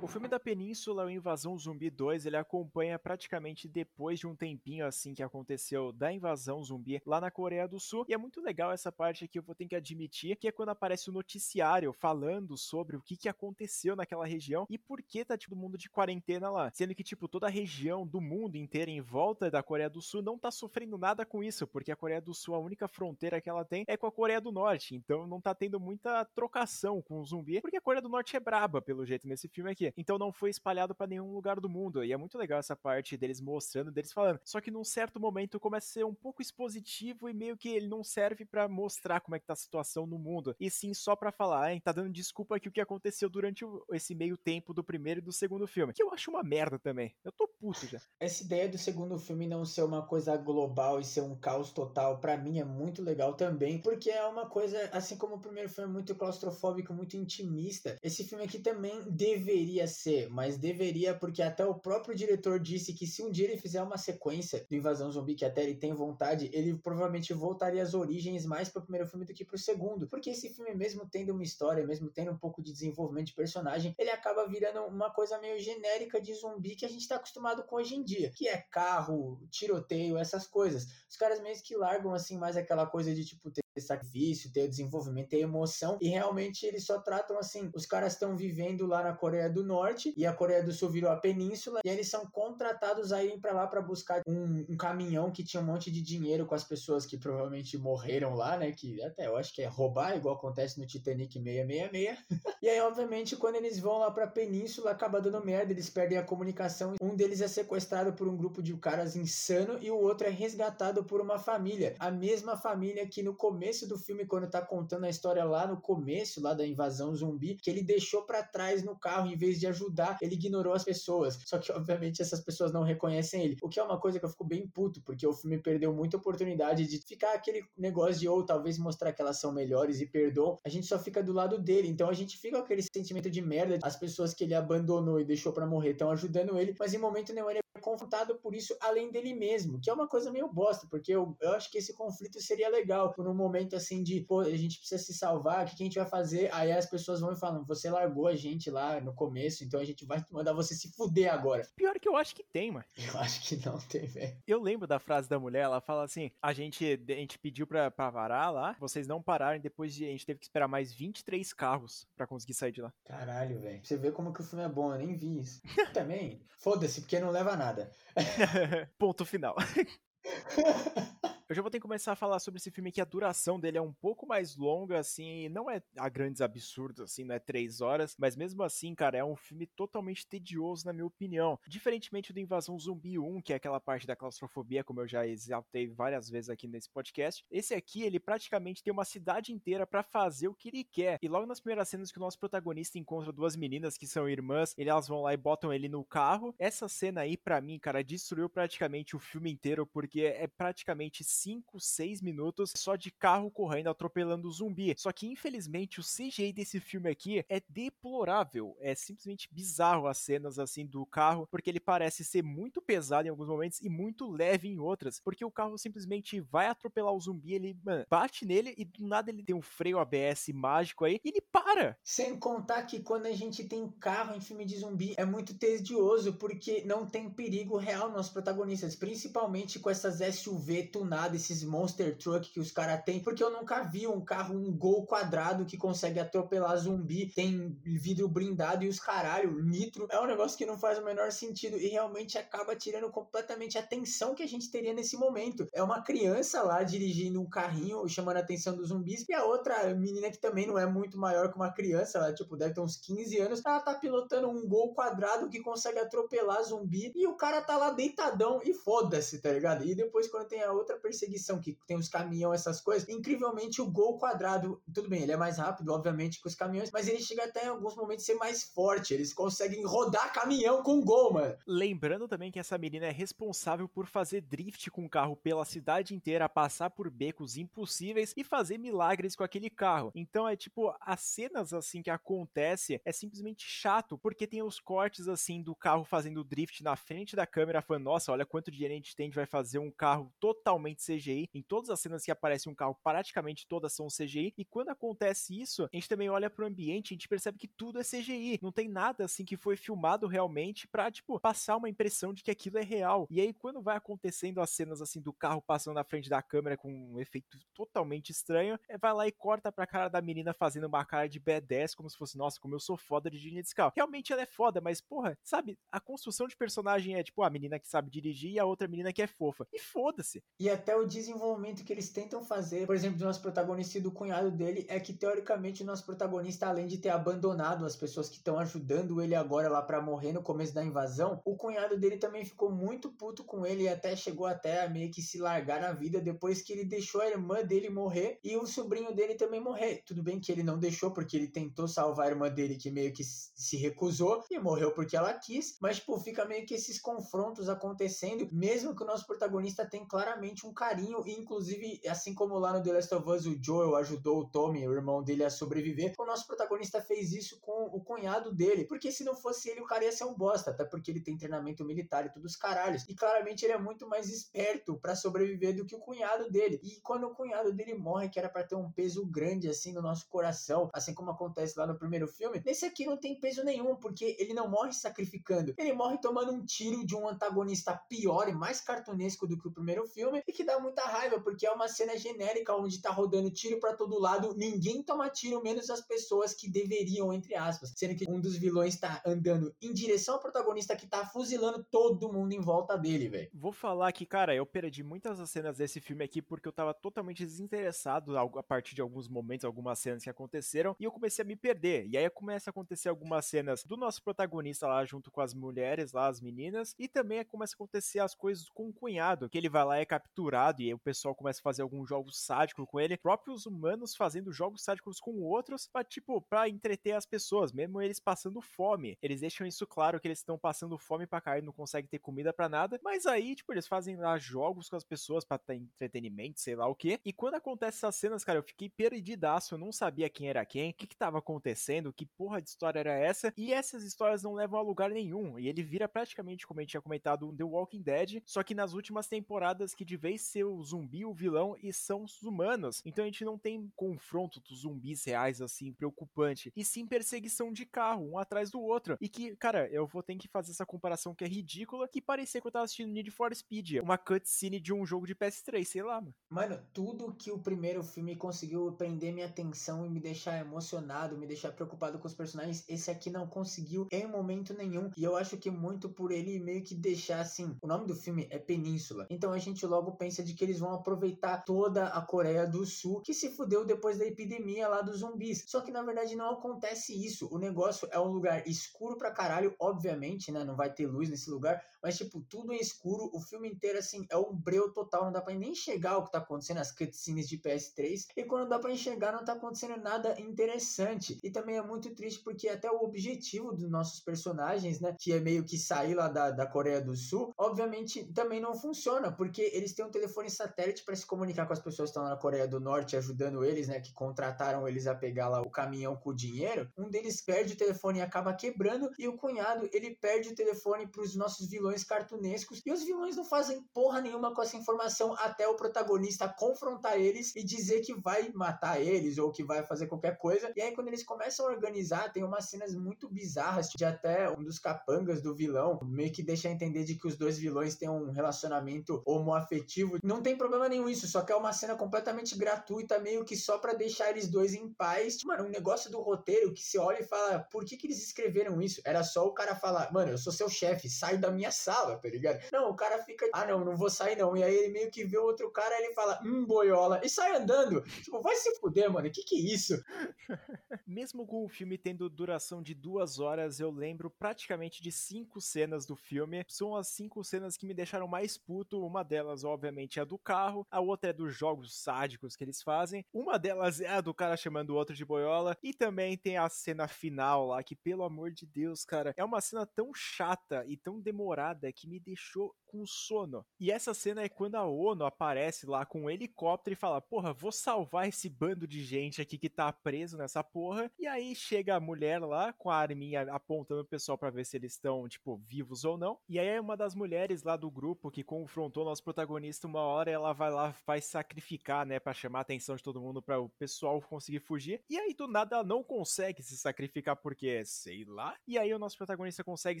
[0.06, 4.86] O filme da Península, o Invasão Zumbi 2, ele acompanha praticamente depois de um tempinho
[4.86, 8.06] assim que aconteceu da invasão zumbi lá na Coreia do Sul.
[8.08, 10.68] E é muito legal essa parte aqui, eu vou ter que admitir, que é quando
[10.68, 15.36] aparece o noticiário falando sobre o que, que aconteceu naquela região e por que tá
[15.36, 16.70] todo mundo de quarentena lá.
[16.72, 20.22] Sendo que, tipo, toda a região do mundo inteiro em volta da Coreia do Sul
[20.22, 23.50] não tá sofrendo nada com isso, porque a Coreia do Sul, a única fronteira que
[23.50, 24.94] ela tem é com a Coreia do Norte.
[24.94, 28.40] Então não tá tendo muita trocação com o zumbi, porque a Coreia do Norte é
[28.40, 32.04] braba, pelo jeito, nesse filme aqui então não foi espalhado para nenhum lugar do mundo.
[32.04, 34.40] E é muito legal essa parte deles mostrando, deles falando.
[34.44, 37.88] Só que num certo momento começa a ser um pouco expositivo e meio que ele
[37.88, 41.16] não serve para mostrar como é que tá a situação no mundo, e sim só
[41.16, 44.84] para falar, hein, tá dando desculpa aqui o que aconteceu durante esse meio tempo do
[44.84, 45.92] primeiro e do segundo filme.
[45.92, 47.14] Que eu acho uma merda também.
[47.24, 48.00] Eu tô puto já.
[48.20, 52.18] Essa ideia do segundo filme não ser uma coisa global e ser um caos total,
[52.18, 55.90] para mim é muito legal também, porque é uma coisa, assim como o primeiro filme
[55.90, 61.64] é muito claustrofóbico, muito intimista, esse filme aqui também deveria ser, mas deveria, porque até
[61.64, 65.34] o próprio diretor disse que se um dia ele fizer uma sequência do Invasão Zumbi,
[65.34, 69.34] que até ele tem vontade, ele provavelmente voltaria às origens mais pro primeiro filme do
[69.34, 70.06] que pro segundo.
[70.08, 73.94] Porque esse filme, mesmo tendo uma história, mesmo tendo um pouco de desenvolvimento de personagem,
[73.98, 77.76] ele acaba virando uma coisa meio genérica de zumbi que a gente tá acostumado com
[77.76, 80.86] hoje em dia, que é carro, tiroteio, essas coisas.
[81.08, 85.28] Os caras meio que largam assim mais aquela coisa de tipo ter sacrifício, ter desenvolvimento,
[85.28, 89.50] ter emoção, e realmente eles só tratam assim, os caras estão vivendo lá na Coreia
[89.50, 89.75] do Norte
[90.16, 93.52] e a Coreia do Sul virou a península e eles são contratados a irem para
[93.52, 97.04] lá para buscar um, um, caminhão que tinha um monte de dinheiro com as pessoas
[97.06, 100.86] que provavelmente morreram lá, né, que até eu acho que é roubar, igual acontece no
[100.86, 102.18] Titanic 666.
[102.62, 106.22] e aí, obviamente, quando eles vão lá pra península, acaba dando merda, eles perdem a
[106.22, 110.30] comunicação, um deles é sequestrado por um grupo de caras insano e o outro é
[110.30, 114.60] resgatado por uma família, a mesma família que no começo começo do filme, quando tá
[114.60, 118.82] contando a história lá no começo, lá da invasão zumbi, que ele deixou para trás
[118.82, 121.38] no carro, em vez de ajudar, ele ignorou as pessoas.
[121.44, 123.56] Só que, obviamente, essas pessoas não reconhecem ele.
[123.62, 126.16] O que é uma coisa que eu fico bem puto, porque o filme perdeu muita
[126.16, 130.56] oportunidade de ficar aquele negócio de ou talvez mostrar que elas são melhores e perdoam.
[130.64, 131.88] A gente só fica do lado dele.
[131.88, 133.78] Então a gente fica com aquele sentimento de merda.
[133.82, 137.32] As pessoas que ele abandonou e deixou para morrer estão ajudando ele, mas em momento
[137.32, 141.12] nenhum ele confrontado por isso além dele mesmo, que é uma coisa meio bosta, porque
[141.12, 144.56] eu, eu acho que esse conflito seria legal por um momento assim de, pô, a
[144.56, 146.52] gente precisa se salvar, o que, que a gente vai fazer?
[146.52, 149.84] Aí as pessoas vão e falam, você largou a gente lá no começo, então a
[149.84, 151.64] gente vai mandar você se fuder agora.
[151.76, 152.84] Pior que eu acho que tem, mano.
[153.16, 154.36] Eu acho que não tem, velho.
[154.46, 157.88] Eu lembro da frase da mulher, ela fala assim: a gente, a gente pediu pra,
[157.88, 161.52] pra parar lá, vocês não pararam, depois de, a gente teve que esperar mais 23
[161.52, 162.92] carros pra conseguir sair de lá.
[163.04, 163.80] Caralho, velho.
[163.82, 165.62] Você vê como que o filme é bom, eu nem vi isso.
[165.94, 167.75] Também, foda-se, porque não leva a nada.
[168.98, 169.54] Ponto final.
[171.48, 173.78] Eu já vou ter que começar a falar sobre esse filme que a duração dele
[173.78, 177.80] é um pouco mais longa, assim, não é a grandes absurdos, assim, não é três
[177.80, 181.56] horas, mas mesmo assim, cara, é um filme totalmente tedioso, na minha opinião.
[181.68, 185.86] Diferentemente do Invasão Zumbi 1, que é aquela parte da claustrofobia, como eu já exaltei
[185.86, 190.48] várias vezes aqui nesse podcast, esse aqui, ele praticamente tem uma cidade inteira para fazer
[190.48, 191.20] o que ele quer.
[191.22, 194.74] E logo nas primeiras cenas que o nosso protagonista encontra duas meninas que são irmãs,
[194.76, 196.52] elas vão lá e botam ele no carro.
[196.58, 201.78] Essa cena aí, para mim, cara, destruiu praticamente o filme inteiro, porque é praticamente 5,
[201.80, 204.94] 6 minutos só de carro correndo, atropelando o zumbi.
[204.96, 208.76] Só que, infelizmente, o CGI desse filme aqui é deplorável.
[208.80, 213.30] É simplesmente bizarro as cenas assim do carro, porque ele parece ser muito pesado em
[213.30, 215.20] alguns momentos e muito leve em outras.
[215.20, 219.30] Porque o carro simplesmente vai atropelar o zumbi, ele mano, bate nele e do nada
[219.30, 221.96] ele tem um freio ABS mágico aí e ele para.
[222.02, 226.34] Sem contar que quando a gente tem carro em filme de zumbi é muito tedioso,
[226.34, 232.50] porque não tem perigo real nos protagonistas, principalmente com essas SUV tunadas, esses monster truck
[232.50, 236.20] que os caras têm, porque eu nunca vi um carro, um gol quadrado que consegue
[236.20, 240.98] atropelar zumbi, tem vidro blindado e os caralho, nitro, é um negócio que não faz
[240.98, 245.16] o menor sentido e realmente acaba tirando completamente a atenção que a gente teria nesse
[245.16, 245.66] momento.
[245.72, 249.92] É uma criança lá dirigindo um carrinho, chamando a atenção dos zumbis, e a outra
[249.94, 252.96] menina que também não é muito maior que uma criança, ela tipo deve ter uns
[252.96, 257.60] 15 anos, ela tá pilotando um gol quadrado que consegue atropelar zumbi e o cara
[257.62, 259.84] tá lá deitadão e foda-se, tá ligado?
[259.84, 263.90] E depois quando tem a outra perseguição que tem os caminhão, essas coisas, incrivelmente o
[263.90, 267.44] gol quadrado, tudo bem, ele é mais rápido, obviamente, que os caminhões, mas ele chega
[267.44, 271.56] até em alguns momentos ser mais forte, eles conseguem rodar caminhão com gol, mano.
[271.66, 276.14] Lembrando também que essa menina é responsável por fazer drift com o carro pela cidade
[276.14, 280.10] inteira, passar por becos impossíveis e fazer milagres com aquele carro.
[280.14, 285.28] Então é tipo, as cenas assim que acontece é simplesmente chato, porque tem os cortes
[285.28, 288.96] assim do carro fazendo drift na frente da câmera, falando, nossa, olha quanto dinheiro a
[288.96, 291.48] gente tem, a gente vai fazer um carro totalmente CGI.
[291.54, 294.54] Em todas as cenas que aparece um carro, praticamente todas são CGI.
[294.56, 298.00] E quando acontece isso, a gente também olha pro ambiente, a gente percebe que tudo
[298.00, 298.58] é CGI.
[298.62, 302.50] Não tem nada assim que foi filmado realmente pra, tipo, passar uma impressão de que
[302.50, 303.26] aquilo é real.
[303.30, 306.76] E aí, quando vai acontecendo as cenas assim do carro passando na frente da câmera
[306.76, 310.86] com um efeito totalmente estranho, é, vai lá e corta pra cara da menina fazendo
[310.86, 313.74] uma cara de B10, como se fosse, nossa, como eu sou foda de dirigir desse
[313.74, 313.92] carro.
[313.94, 317.78] Realmente ela é foda, mas, porra, sabe, a construção de personagem é tipo a menina
[317.78, 319.66] que sabe dirigir e a outra menina que é fofa.
[319.72, 320.42] E foda-se.
[320.58, 324.10] E até o desenvolvimento que eles tentam fazer, por exemplo, do nosso protagonista e do
[324.10, 328.36] cunhado dele, é que teoricamente o nosso protagonista, além de ter abandonado as pessoas que
[328.36, 332.44] estão ajudando ele agora lá para morrer no começo da invasão, o cunhado dele também
[332.44, 335.92] ficou muito puto com ele e até chegou até a meio que se largar na
[335.92, 340.02] vida depois que ele deixou a irmã dele morrer e o sobrinho dele também morrer.
[340.06, 343.12] Tudo bem que ele não deixou porque ele tentou salvar a irmã dele que meio
[343.12, 347.68] que se recusou e morreu porque ela quis, mas tipo, fica meio que esses confrontos
[347.68, 352.72] acontecendo, mesmo que o nosso protagonista tem claramente um carinho e inclusive assim como lá
[352.72, 356.14] no The Last of Us o Joel ajudou o Tommy, o irmão dele a sobreviver,
[356.16, 359.86] o nosso protagonista fez isso com o cunhado dele, porque se não fosse ele o
[359.86, 363.04] cara ia ser um bosta, até porque ele tem treinamento militar e tudo os caralhos.
[363.08, 366.80] E claramente ele é muito mais esperto para sobreviver do que o cunhado dele.
[366.82, 370.02] E quando o cunhado dele morre, que era para ter um peso grande assim no
[370.02, 373.96] nosso coração, assim como acontece lá no primeiro filme, nesse aqui não tem peso nenhum,
[373.96, 375.74] porque ele não morre sacrificando.
[375.76, 379.72] Ele morre tomando um tiro de um antagonista pior e mais cartunesco do que o
[379.72, 383.50] primeiro filme e que dá muita raiva, porque é uma cena genérica onde tá rodando
[383.50, 388.16] tiro para todo lado, ninguém toma tiro menos as pessoas que deveriam, entre aspas, sendo
[388.16, 392.52] que um dos vilões tá andando em direção ao protagonista que tá fuzilando todo mundo
[392.52, 393.50] em volta dele, velho.
[393.54, 396.92] Vou falar que, cara, eu perdi muitas das cenas desse filme aqui porque eu tava
[396.92, 401.46] totalmente desinteressado a partir de alguns momentos, algumas cenas que aconteceram, e eu comecei a
[401.46, 402.06] me perder.
[402.08, 406.12] E aí começa a acontecer algumas cenas do nosso protagonista lá junto com as mulheres
[406.12, 409.68] lá, as meninas, e também começa a acontecer as coisas com o cunhado, que ele
[409.68, 412.86] vai lá e é capturado, e aí o pessoal começa a fazer alguns jogos sádicos
[412.88, 417.72] com ele, próprios humanos fazendo jogos sádicos com outros, pra, tipo, pra entreter as pessoas,
[417.72, 419.18] mesmo eles passando fome.
[419.20, 422.52] Eles deixam isso claro que eles estão passando fome pra cair, não conseguem ter comida
[422.52, 426.60] para nada, mas aí, tipo, eles fazem lá jogos com as pessoas para ter entretenimento,
[426.60, 427.20] sei lá o que.
[427.24, 430.90] E quando acontece essas cenas, cara, eu fiquei perdidaço, eu não sabia quem era quem,
[430.90, 434.54] o que que tava acontecendo, que porra de história era essa, e essas histórias não
[434.54, 437.64] levam a lugar nenhum, e ele vira praticamente, como a gente tinha comentado, um The
[437.64, 441.76] Walking Dead, só que nas últimas temporadas que de vez ser o zumbi, o vilão,
[441.82, 443.02] e são os humanos.
[443.04, 447.84] Então a gente não tem confronto dos zumbis reais, assim, preocupante, e sim perseguição de
[447.84, 449.16] carro, um atrás do outro.
[449.20, 452.60] E que, cara, eu vou ter que fazer essa comparação que é ridícula, que parecia
[452.60, 456.02] que eu tava assistindo Need for Speed, uma cutscene de um jogo de PS3, sei
[456.02, 456.34] lá, mano.
[456.48, 461.46] Mano, tudo que o primeiro filme conseguiu prender minha atenção e me deixar emocionado, me
[461.46, 465.10] deixar preocupado com os personagens, esse aqui não conseguiu em momento nenhum.
[465.16, 467.76] E eu acho que muito por ele meio que deixar assim.
[467.82, 469.26] O nome do filme é Península.
[469.30, 473.20] Então a gente logo pensa de que eles vão aproveitar toda a Coreia do Sul,
[473.20, 475.64] que se fudeu depois da epidemia lá dos zumbis.
[475.66, 477.48] Só que na verdade não acontece isso.
[477.52, 480.64] O negócio é um lugar escuro pra caralho, obviamente, né?
[480.64, 484.26] Não vai ter luz nesse lugar, mas tipo, tudo é escuro, o filme inteiro assim
[484.30, 487.48] é um breu total, não dá para nem enxergar o que tá acontecendo, as cutscenes
[487.48, 491.38] de PS3, e quando dá para enxergar não tá acontecendo nada interessante.
[491.42, 495.40] E também é muito triste porque até o objetivo dos nossos personagens, né, que é
[495.40, 499.92] meio que sair lá da, da Coreia do Sul, obviamente também não funciona, porque eles
[499.92, 502.80] têm um telefone satélite para se comunicar com as pessoas que estão na Coreia do
[502.80, 506.90] Norte, ajudando eles, né, que contrataram eles a pegar lá o caminhão com o dinheiro.
[506.96, 511.06] Um deles perde o telefone e acaba quebrando, e o cunhado, ele perde o telefone
[511.06, 515.34] para os nossos vilões cartunescos, e os vilões não fazem porra nenhuma com essa informação
[515.38, 520.06] até o protagonista confrontar eles e dizer que vai matar eles ou que vai fazer
[520.06, 520.72] qualquer coisa.
[520.74, 524.62] E aí, quando eles começam a organizar, tem umas cenas muito bizarras de até um
[524.62, 528.30] dos capangas do vilão meio que deixa entender de que os dois vilões têm um
[528.30, 530.15] relacionamento homoafetivo.
[530.22, 533.78] Não tem problema nenhum isso, só que é uma cena completamente gratuita, meio que só
[533.78, 535.42] para deixar eles dois em paz.
[535.44, 538.80] Mano, um negócio do roteiro que se olha e fala, por que que eles escreveram
[538.80, 539.00] isso?
[539.04, 542.28] Era só o cara falar, mano, eu sou seu chefe, sai da minha sala, tá
[542.28, 542.60] ligado?
[542.72, 544.56] Não, o cara fica, ah não, não vou sair não.
[544.56, 548.02] E aí ele meio que vê outro cara, ele fala, hum, boiola, e sai andando.
[548.02, 550.02] Tipo, vai se fuder, mano, que que é isso?
[551.06, 556.06] Mesmo com o filme tendo duração de duas horas, eu lembro praticamente de cinco cenas
[556.06, 556.64] do filme.
[556.68, 559.04] São as cinco cenas que me deixaram mais puto.
[559.04, 562.82] Uma delas, obviamente, é a do carro, a outra é dos jogos sádicos que eles
[562.82, 563.24] fazem.
[563.32, 565.76] Uma delas é a do cara chamando o outro de boiola.
[565.82, 569.60] E também tem a cena final lá, que pelo amor de Deus, cara, é uma
[569.60, 573.64] cena tão chata e tão demorada que me deixou com sono.
[573.78, 577.52] E essa cena é quando a ONU aparece lá com um helicóptero e fala: Porra,
[577.52, 581.10] vou salvar esse bando de gente aqui que tá preso nessa porra.
[581.18, 584.76] E aí chega a mulher lá com a arminha apontando o pessoal para ver se
[584.76, 586.38] eles estão, tipo, vivos ou não.
[586.48, 590.30] E aí é uma das mulheres lá do grupo que confrontou nosso protagonista uma hora,
[590.30, 593.68] ela vai lá, vai sacrificar, né, para chamar a atenção de todo mundo para o
[593.68, 595.02] pessoal conseguir fugir.
[595.08, 598.56] E aí do nada ela não consegue se sacrificar porque, sei lá.
[598.66, 600.00] E aí o nosso protagonista consegue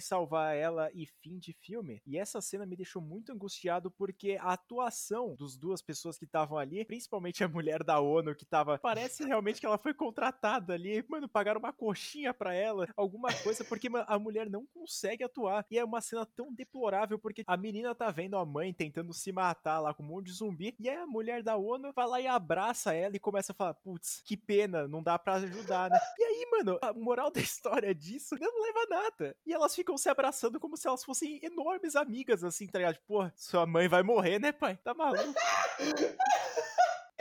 [0.00, 2.00] salvar ela e fim de filme.
[2.06, 6.56] E essa cena me deixou muito angustiado porque a atuação dos duas pessoas que estavam
[6.56, 11.04] ali, principalmente a mulher da ONU que tava, parece realmente que ela foi contratada ali,
[11.08, 15.66] mano, pagaram uma coxinha para ela, alguma coisa, porque a mulher não consegue atuar.
[15.68, 19.32] E é uma cena tão deplorável porque a menina tá vendo a mãe tentando se
[19.32, 22.20] matar lá com um monte de zumbi, e aí a mulher da ONU vai lá
[22.20, 25.98] e abraça ela e começa a falar: "Putz, que pena, não dá para ajudar, né?".
[26.18, 29.36] E aí, mano, a moral da história disso não leva a nada.
[29.44, 32.98] E elas ficam se abraçando como se elas fossem enormes amigas assim, tá ligado?
[33.06, 34.76] Pô, sua mãe vai morrer, né, pai?
[34.76, 35.34] Tá maluco?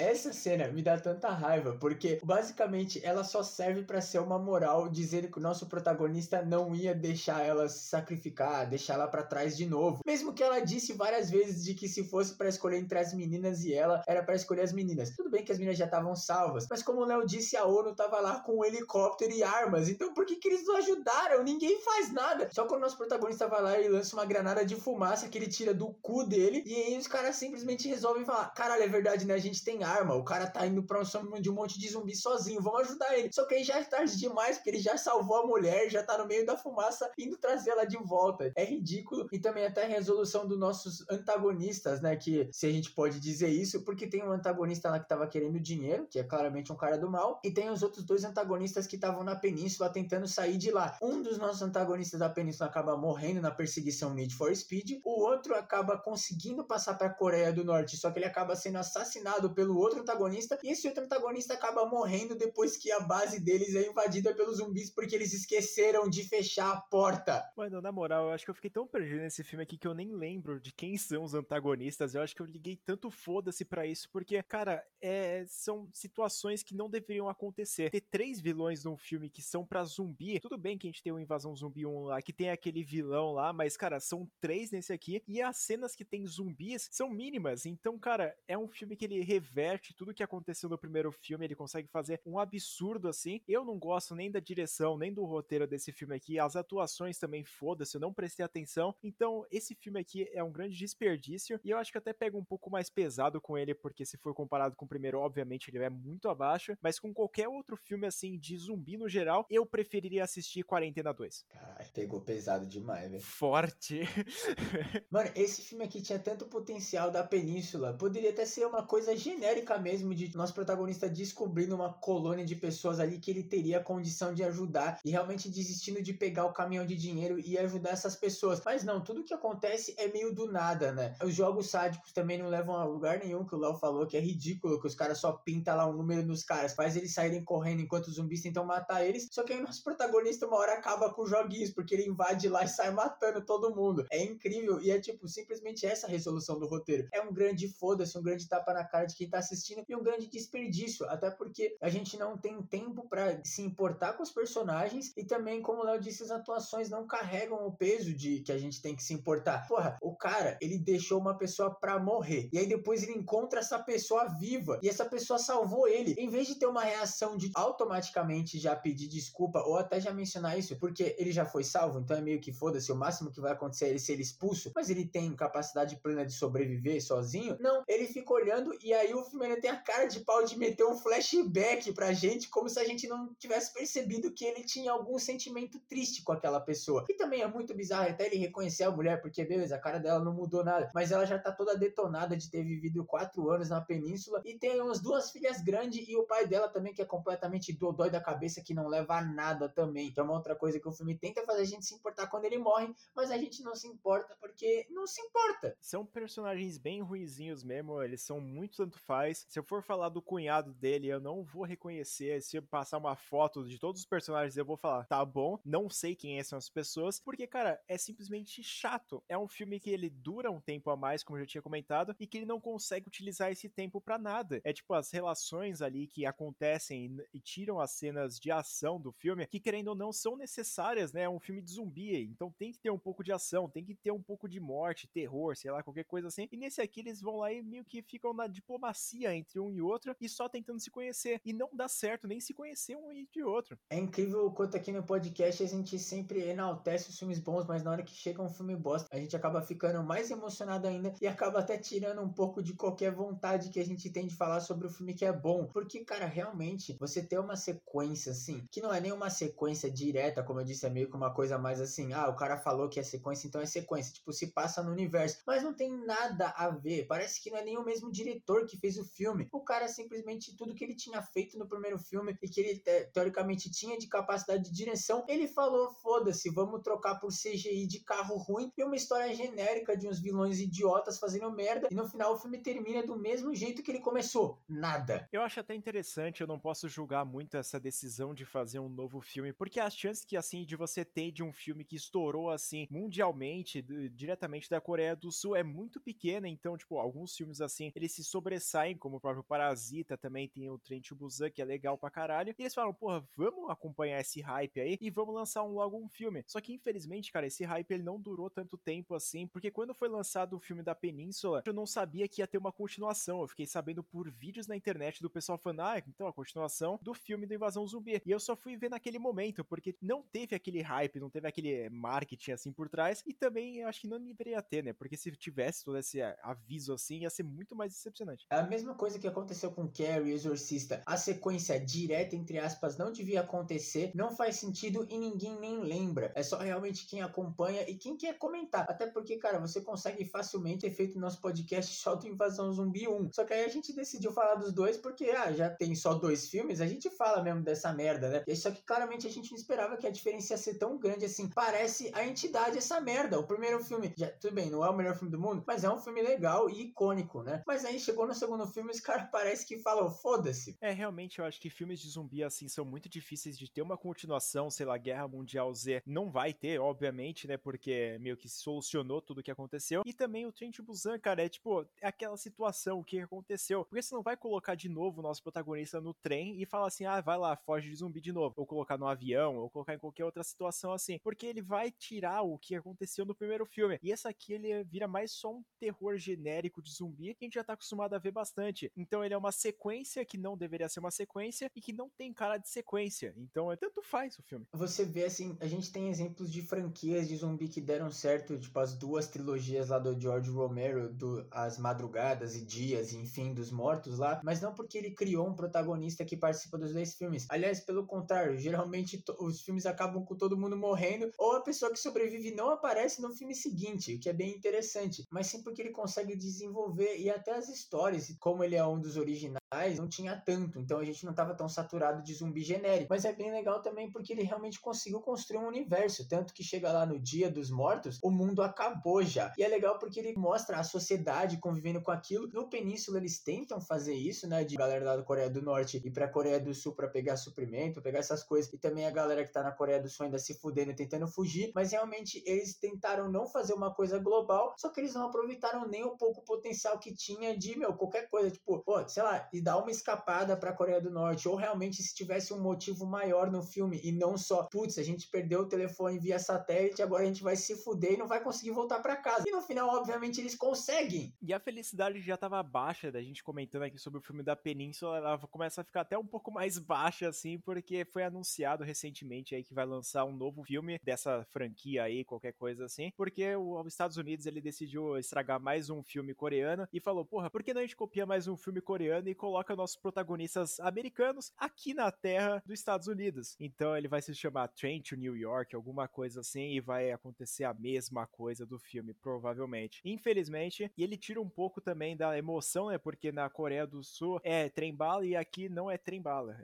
[0.06, 4.88] Essa cena me dá tanta raiva, porque basicamente ela só serve para ser uma moral,
[4.88, 9.58] dizendo que o nosso protagonista não ia deixar ela se sacrificar, deixar ela para trás
[9.58, 10.02] de novo.
[10.06, 13.63] Mesmo que ela disse várias vezes de que se fosse para escolher entre as meninas
[13.63, 15.10] e ela, era para escolher as meninas.
[15.10, 17.96] Tudo bem que as meninas já estavam salvas, mas como o Léo disse, a ONU
[17.96, 19.89] tava lá com um helicóptero e armas.
[19.89, 21.44] Então por que que eles não ajudaram?
[21.44, 22.48] Ninguém faz nada.
[22.52, 25.48] Só quando o nosso protagonista vai lá e lança uma granada de fumaça que ele
[25.48, 29.34] tira do cu dele, e aí os caras simplesmente resolvem falar: "Caralho, é verdade, né?
[29.34, 32.15] A gente tem arma, o cara tá indo pra um de um monte de zumbi
[32.15, 33.31] sozinho, vamos ajudar ele.
[33.31, 36.17] Só que aí já é tarde demais, porque ele já salvou a mulher, já tá
[36.17, 38.51] no meio da fumaça, indo trazer ela de volta.
[38.55, 39.27] É ridículo.
[39.31, 42.15] E também até a resolução dos nossos antagonistas, né?
[42.15, 45.60] Que se a gente pode dizer isso, porque tem um antagonista lá que tava querendo
[45.60, 48.95] dinheiro, que é claramente um cara do mal, e tem os outros dois antagonistas que
[48.95, 50.97] estavam na península tentando sair de lá.
[51.01, 55.55] Um dos nossos antagonistas da península acaba morrendo na perseguição Need for Speed, o outro
[55.55, 60.02] acaba conseguindo passar pra Coreia do Norte, só que ele acaba sendo assassinado pelo outro
[60.02, 64.58] antagonista e esse outro antagonista acaba morrendo depois que a base deles é invadida pelos
[64.58, 67.43] zumbis porque eles esqueceram de fechar a porta.
[67.56, 69.93] Mano, na moral, eu acho que eu fiquei tão perdido nesse filme aqui que eu
[69.93, 72.15] nem lembro de quem são os antagonistas.
[72.15, 76.76] Eu acho que eu liguei tanto foda-se para isso, porque, cara, é, são situações que
[76.76, 77.89] não deveriam acontecer.
[77.89, 81.13] Ter três vilões num filme que são para zumbi, tudo bem que a gente tem
[81.13, 84.91] o Invasão Zumbi 1 lá, que tem aquele vilão lá, mas, cara, são três nesse
[84.91, 87.65] aqui, e as cenas que tem zumbis são mínimas.
[87.65, 91.45] Então, cara, é um filme que ele reverte tudo tudo que aconteceu no primeiro filme,
[91.45, 93.41] ele consegue fazer um absurdo assim.
[93.47, 96.38] Eu não gosto nem da direção, nem do roteiro desse filme aqui.
[96.38, 98.93] As atuações também, foda-se, eu não prestei atenção.
[99.04, 101.60] Então, esse filme aqui é um grande desperdício.
[101.63, 104.36] E eu acho que até pega um pouco mais pesado com ele, porque se for
[104.36, 106.78] comparado com o primeiro, obviamente ele é muito abaixo.
[106.80, 111.45] Mas com qualquer outro filme assim de zumbi no geral, eu preferiria assistir Quarentena 2.
[111.49, 113.23] Caralho, pegou pesado demais, velho.
[113.23, 114.01] Forte.
[115.10, 117.93] Mano, esse filme aqui tinha tanto potencial da península.
[117.97, 123.00] Poderia até ser uma coisa genérica mesmo de nosso protagonista descobrindo uma colônia de pessoas
[123.00, 126.96] ali que ele teria condição de ajudar e realmente desistindo de pegar o caminhão de
[126.96, 128.62] dinheiro e ajudar essas pessoas.
[128.65, 131.15] Mas não, tudo que acontece é meio do nada, né?
[131.24, 134.20] Os jogos sádicos também não levam a lugar nenhum, que o Léo falou que é
[134.20, 137.82] ridículo, que os caras só pintam lá um número nos caras, faz eles saírem correndo
[137.82, 139.28] enquanto os zumbis tentam matar eles.
[139.32, 142.48] Só que aí o nosso protagonista uma hora acaba com os joguinhos, porque ele invade
[142.50, 144.06] lá e sai matando todo mundo.
[144.12, 147.08] É incrível e é tipo simplesmente essa a resolução do roteiro.
[147.12, 150.03] É um grande foda-se, um grande tapa na cara de quem tá assistindo e um
[150.03, 155.13] grande desperdício, até porque a gente não tem tempo para se importar com os personagens
[155.15, 158.58] e também, como o Léo disse, as atuações não carregam o peso de que a
[158.58, 159.67] gente tem que se importar.
[159.67, 163.79] Porra, o cara, ele deixou uma pessoa pra morrer e aí depois ele encontra essa
[163.79, 166.15] pessoa viva e essa pessoa salvou ele.
[166.17, 170.58] Em vez de ter uma reação de automaticamente já pedir desculpa ou até já mencionar
[170.58, 173.51] isso, porque ele já foi salvo, então é meio que foda-se, o máximo que vai
[173.51, 177.58] acontecer é ele ser expulso, mas ele tem capacidade plena de sobreviver sozinho.
[177.60, 180.58] Não, ele fica olhando e aí o filme ele tem a cara de pau de
[180.58, 184.91] meter um flashback pra gente, como se a gente não tivesse percebido que ele tinha
[184.91, 187.06] algum sentimento triste com aquela pessoa.
[187.10, 190.24] E também é muito bizarro até ele reconhecer a mulher, porque beleza, a cara dela
[190.24, 193.82] não mudou nada, mas ela já tá toda detonada de ter vivido quatro anos na
[193.82, 197.74] península e tem umas duas filhas grandes e o pai dela também que é completamente
[197.74, 200.12] dodói da cabeça que não leva a nada também.
[200.12, 202.45] Que é uma outra coisa que o filme tenta fazer a gente se importar quando
[202.45, 205.76] ele morre, mas a gente não se importa porque não se importa.
[205.82, 209.24] São personagens bem ruizinhos mesmo, eles são muito tanto faz.
[209.33, 212.41] Se eu for falar do cunhado dele, eu não vou reconhecer.
[212.41, 215.89] Se eu passar uma foto de todos os personagens, eu vou falar, tá bom, não
[215.89, 219.23] sei quem são as pessoas, porque, cara, é simplesmente chato.
[219.27, 222.15] É um filme que ele dura um tempo a mais, como eu já tinha comentado,
[222.19, 224.61] e que ele não consegue utilizar esse tempo para nada.
[224.63, 229.47] É tipo as relações ali que acontecem e tiram as cenas de ação do filme,
[229.47, 231.23] que querendo ou não são necessárias, né?
[231.23, 233.95] É um filme de zumbi, então tem que ter um pouco de ação, tem que
[233.95, 236.47] ter um pouco de morte, terror, sei lá, qualquer coisa assim.
[236.51, 239.82] E nesse aqui eles vão lá e meio que ficam na diplomacia entre um e
[239.82, 241.39] outro e só tentando se conhecer.
[241.45, 243.78] E não dá certo nem se conhecer um e de outro.
[243.89, 247.84] É incrível o quanto aqui no podcast a gente sempre enaltece os filmes bons, mas
[247.84, 251.28] na hora que chega um filme bosta, a gente acaba ficando mais emocionado ainda e
[251.28, 254.88] acaba até tirando um pouco de qualquer vontade que a gente tem de falar sobre
[254.88, 255.65] o filme que é bom.
[255.67, 260.43] Porque, cara, realmente, você ter uma sequência assim, que não é nem uma sequência direta,
[260.43, 262.99] como eu disse, é meio que uma coisa mais assim, ah, o cara falou que
[262.99, 264.13] é sequência, então é sequência.
[264.13, 265.41] Tipo, se passa no universo.
[265.45, 267.06] Mas não tem nada a ver.
[267.08, 269.48] Parece que não é nem o mesmo diretor que fez o filme.
[269.52, 273.70] O cara simplesmente tudo que ele tinha feito no primeiro filme e que ele teoricamente
[273.72, 278.72] tinha de capacidade de direção, ele falou: foda-se, vamos trocar por CGI de carro ruim
[278.78, 281.88] e uma história genérica de uns vilões idiotas fazendo merda.
[281.91, 284.62] E no final o filme termina do mesmo jeito que ele começou.
[284.68, 285.28] Nada.
[285.32, 289.22] Eu acho até interessante, eu não posso julgar muito essa decisão de fazer um novo
[289.22, 292.88] filme, porque as chances que assim de você ter de um filme que estourou assim
[292.89, 298.13] mundialmente, diretamente da Coreia do Sul é muito pequena, então tipo, alguns filmes assim, eles
[298.13, 302.10] se sobressaem, como o próprio Parasita, também tem o Trent Busan, que é legal pra
[302.10, 302.53] caralho.
[302.58, 306.10] E eles falam, porra, vamos acompanhar esse hype aí e vamos lançar um, logo um
[306.10, 306.43] filme.
[306.47, 310.08] Só que infelizmente, cara, esse hype ele não durou tanto tempo assim, porque quando foi
[310.08, 313.41] lançado o filme da Península, eu não sabia que ia ter uma continuação.
[313.41, 317.13] Eu fiquei sabendo por vídeos na internet do pessoal falando, ah, então a continuação do
[317.13, 318.21] filme do Invasão Zumbi.
[318.25, 321.89] E eu só fui ver naquele momento, porque não teve aquele hype, não teve aquele
[321.89, 324.93] marketing assim por trás, e também eu acho que não deveria ter, né?
[324.93, 328.45] Porque se tivesse todo esse aviso assim, ia ser muito mais decepcionante.
[328.49, 331.02] É a mesma coisa que aconteceu com Carrie, Exorcista.
[331.06, 336.32] A sequência direta, entre aspas, não devia acontecer, não faz sentido e ninguém nem lembra.
[336.36, 338.86] É só realmente quem acompanha e quem quer comentar.
[338.89, 343.32] Até porque, cara, você consegue facilmente ter feito nosso podcast só do Invasão Zumbi 1.
[343.34, 346.48] Só que aí a gente decidiu falar dos dois porque, ah, já tem só dois
[346.48, 348.56] filmes, a gente fala mesmo dessa merda, né?
[348.56, 351.50] Só que claramente a gente não esperava que a diferença ia ser tão grande assim.
[351.50, 353.39] Parece a entidade essa merda.
[353.39, 355.89] O primeiro filme, já, tudo bem, não é o melhor filme do mundo, mas é
[355.89, 357.63] um filme legal e icônico, né?
[357.65, 360.78] Mas aí chegou no segundo filme, os caras parece que falam, foda-se.
[360.82, 363.97] É, realmente eu acho que filmes de zumbi assim são muito difíceis de ter uma
[363.97, 367.58] continuação, sei lá, Guerra Mundial Z não vai ter, obviamente, né?
[367.58, 370.04] Porque meio que solucionou tudo o que aconteceu.
[370.06, 373.86] E também o Trent Busan, cara, é tipo, é aquela situação, o que aconteceu.
[373.86, 377.06] Porque você não vai colocar de novo o nosso protagonista no trem e falar assim,
[377.06, 378.54] ah, vai lá, foge de zumbi de novo.
[378.58, 381.19] Ou colocar no avião, ou colocar em qualquer outra situação assim.
[381.19, 383.99] Porque ele vai tirar o que aconteceu no primeiro filme.
[384.01, 387.56] E essa aqui, ele vira mais só um terror genérico de zumbi que a gente
[387.56, 388.55] já tá acostumado a ver bastante.
[388.96, 392.34] Então ele é uma sequência que não deveria ser uma sequência e que não tem
[392.34, 393.34] cara de sequência.
[393.38, 394.65] Então é tanto faz o filme.
[394.74, 398.78] Você vê assim, a gente tem exemplos de franquias de zumbi que deram certo, tipo
[398.80, 404.20] as duas trilogias lá do George Romero, do As Madrugadas e Dias, enfim, dos Mortos
[404.20, 407.46] lá, mas não porque ele criou um protagonista que participa dos dois filmes.
[407.50, 412.00] Aliás, pelo contrário, geralmente os filmes acabam com todo mundo morrendo ou a pessoa que
[412.00, 415.91] sobrevive não aparece no filme seguinte, o que é bem interessante, mas sim porque ele
[415.91, 419.64] consegue desenvolver e até as histórias como ele é um dos originais,
[419.97, 423.08] não tinha tanto, então a gente não estava tão saturado de zumbi genérico.
[423.10, 426.91] Mas é bem legal também porque ele realmente conseguiu construir um universo, tanto que chega
[426.91, 429.54] lá no Dia dos Mortos, o mundo acabou já.
[429.58, 432.47] E é legal porque ele mostra a sociedade convivendo com aquilo.
[432.54, 436.12] No Península eles tentam fazer isso, né, de galera lá da Coreia do Norte ir
[436.12, 439.51] pra Coreia do Sul para pegar suprimento, pegar essas coisas, e também a galera que
[439.51, 443.47] tá na Coreia do Sul ainda se fudendo, tentando fugir, mas realmente eles tentaram não
[443.47, 447.13] fazer uma coisa global, só que eles não aproveitaram nem um pouco o potencial que
[447.13, 451.09] tinha de, meu, qualquer coisa, tipo, pô, sei lá, dar uma escapada pra Coreia do
[451.09, 455.03] Norte, ou realmente se tivesse um motivo maior no filme e não só, putz, a
[455.03, 458.43] gente perdeu o telefone via satélite, agora a gente vai se fuder e não vai
[458.43, 459.43] conseguir voltar para casa.
[459.47, 461.34] E no final, obviamente, eles conseguem.
[461.41, 465.18] E a felicidade já tava baixa da gente comentando aqui sobre o filme da Península,
[465.18, 469.63] ela começa a ficar até um pouco mais baixa assim, porque foi anunciado recentemente aí
[469.63, 474.18] que vai lançar um novo filme dessa franquia aí, qualquer coisa assim, porque os Estados
[474.18, 477.84] Unidos ele decidiu estragar mais um filme coreano e falou, porra, por que não a
[477.84, 482.80] gente copia mais um filme coreano e coloca nossos protagonistas americanos aqui na terra dos
[482.80, 483.56] Estados Unidos?
[483.60, 487.64] Então ele vai se chamar Train to New York, alguma coisa assim, e vai acontecer
[487.64, 490.02] a mesma coisa do filme, provavelmente.
[490.04, 492.98] Infelizmente, e ele tira um pouco também da emoção, né?
[492.98, 496.58] Porque na Coreia do Sul é trem-bala e aqui não é trem-bala.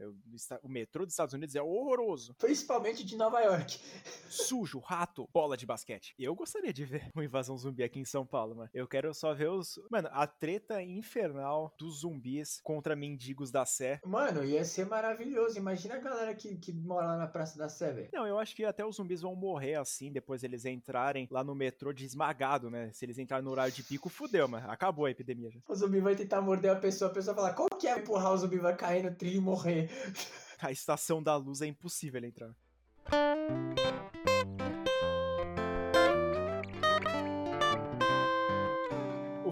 [0.63, 2.33] O metrô dos Estados Unidos é horroroso.
[2.39, 3.77] Principalmente de Nova York.
[4.27, 6.15] Sujo, rato, bola de basquete.
[6.17, 8.71] Eu gostaria de ver uma invasão zumbi aqui em São Paulo, mano.
[8.73, 9.79] Eu quero só ver os.
[9.91, 13.99] Mano, a treta infernal dos zumbis contra mendigos da Sé.
[14.05, 15.57] Mano, ia ser maravilhoso.
[15.57, 18.09] Imagina a galera que, que mora lá na Praça da Sé, velho.
[18.13, 21.53] Não, eu acho que até os zumbis vão morrer assim, depois eles entrarem lá no
[21.53, 22.89] metrô de esmagado, né?
[22.93, 24.71] Se eles entrarem no horário de pico, fudeu, mano.
[24.71, 25.59] Acabou a epidemia já.
[25.67, 28.31] O zumbi vai tentar morder a pessoa, a pessoa vai falar, qual que é empurrar
[28.31, 29.89] o zumbi vai cair no trilho e morrer?
[30.61, 32.55] A estação da luz é impossível ele entrar.